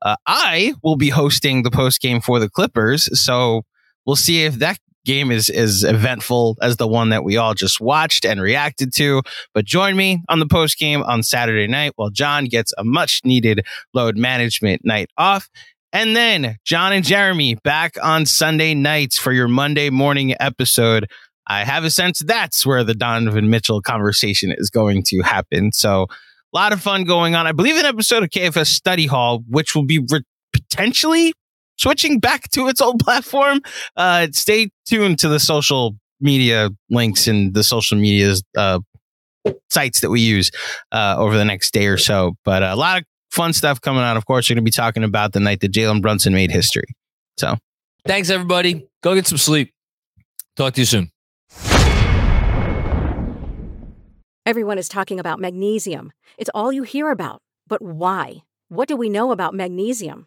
Uh, 0.00 0.14
I 0.26 0.74
will 0.84 0.96
be 0.96 1.08
hosting 1.08 1.64
the 1.64 1.72
post 1.72 2.00
game 2.00 2.20
for 2.20 2.38
the 2.38 2.48
Clippers, 2.48 3.08
so 3.20 3.62
we'll 4.06 4.16
see 4.16 4.44
if 4.44 4.54
that 4.60 4.78
game 5.08 5.30
is 5.30 5.48
as 5.48 5.84
eventful 5.84 6.58
as 6.60 6.76
the 6.76 6.86
one 6.86 7.08
that 7.08 7.24
we 7.24 7.38
all 7.38 7.54
just 7.54 7.80
watched 7.80 8.26
and 8.26 8.42
reacted 8.42 8.92
to. 8.92 9.22
But 9.54 9.64
join 9.64 9.96
me 9.96 10.22
on 10.28 10.38
the 10.38 10.46
post 10.46 10.78
game 10.78 11.02
on 11.02 11.22
Saturday 11.22 11.66
night 11.66 11.92
while 11.96 12.10
Jon 12.10 12.44
gets 12.44 12.74
a 12.76 12.84
much 12.84 13.22
needed 13.24 13.64
load 13.94 14.18
management 14.18 14.82
night 14.84 15.08
off. 15.16 15.48
And 15.94 16.14
then 16.14 16.58
Jon 16.62 16.92
and 16.92 17.02
Jeremy 17.02 17.54
back 17.64 17.96
on 18.02 18.26
Sunday 18.26 18.74
nights 18.74 19.18
for 19.18 19.32
your 19.32 19.48
Monday 19.48 19.88
morning 19.88 20.34
episode. 20.38 21.06
I 21.46 21.64
have 21.64 21.84
a 21.84 21.90
sense 21.90 22.18
that's 22.18 22.66
where 22.66 22.84
the 22.84 22.92
Donovan 22.92 23.48
Mitchell 23.48 23.80
conversation 23.80 24.54
is 24.56 24.68
going 24.68 25.02
to 25.04 25.22
happen. 25.22 25.72
So, 25.72 26.02
a 26.52 26.56
lot 26.56 26.74
of 26.74 26.82
fun 26.82 27.04
going 27.04 27.34
on. 27.34 27.46
I 27.46 27.52
believe 27.52 27.76
an 27.76 27.86
episode 27.86 28.22
of 28.22 28.30
KFS 28.30 28.66
Study 28.66 29.06
Hall, 29.06 29.42
which 29.48 29.74
will 29.74 29.84
be 29.84 29.98
re- 29.98 30.24
potentially 30.52 31.32
switching 31.78 32.18
back 32.18 32.50
to 32.50 32.68
its 32.68 32.80
old 32.80 33.00
platform. 33.04 33.60
Uh, 33.96 34.28
stay 34.32 34.70
tuned 34.86 35.18
to 35.20 35.28
the 35.28 35.40
social 35.40 35.96
media 36.20 36.70
links 36.90 37.26
and 37.26 37.54
the 37.54 37.62
social 37.62 37.96
media's 37.96 38.42
uh, 38.56 38.80
sites 39.70 40.00
that 40.00 40.10
we 40.10 40.20
use 40.20 40.50
uh, 40.92 41.14
over 41.18 41.36
the 41.36 41.44
next 41.44 41.72
day 41.72 41.86
or 41.86 41.96
so. 41.96 42.34
But 42.44 42.62
a 42.62 42.74
lot 42.74 42.98
of 42.98 43.04
fun 43.30 43.52
stuff 43.52 43.80
coming 43.80 44.02
out. 44.02 44.16
Of 44.16 44.26
course, 44.26 44.48
we're 44.48 44.54
going 44.54 44.64
to 44.64 44.68
be 44.68 44.72
talking 44.72 45.04
about 45.04 45.32
the 45.32 45.40
night 45.40 45.60
that 45.60 45.72
Jalen 45.72 46.02
Brunson 46.02 46.32
made 46.32 46.50
history. 46.50 46.94
So 47.36 47.56
Thanks, 48.08 48.30
everybody. 48.30 48.88
Go 49.02 49.14
get 49.14 49.26
some 49.26 49.36
sleep. 49.36 49.74
Talk 50.56 50.72
to 50.74 50.80
you 50.80 50.86
soon. 50.86 51.10
Everyone 54.46 54.78
is 54.78 54.88
talking 54.88 55.20
about 55.20 55.38
magnesium. 55.38 56.12
It's 56.38 56.48
all 56.54 56.72
you 56.72 56.84
hear 56.84 57.10
about. 57.10 57.42
But 57.66 57.82
why? 57.82 58.44
What 58.70 58.88
do 58.88 58.96
we 58.96 59.10
know 59.10 59.30
about 59.30 59.52
magnesium? 59.52 60.26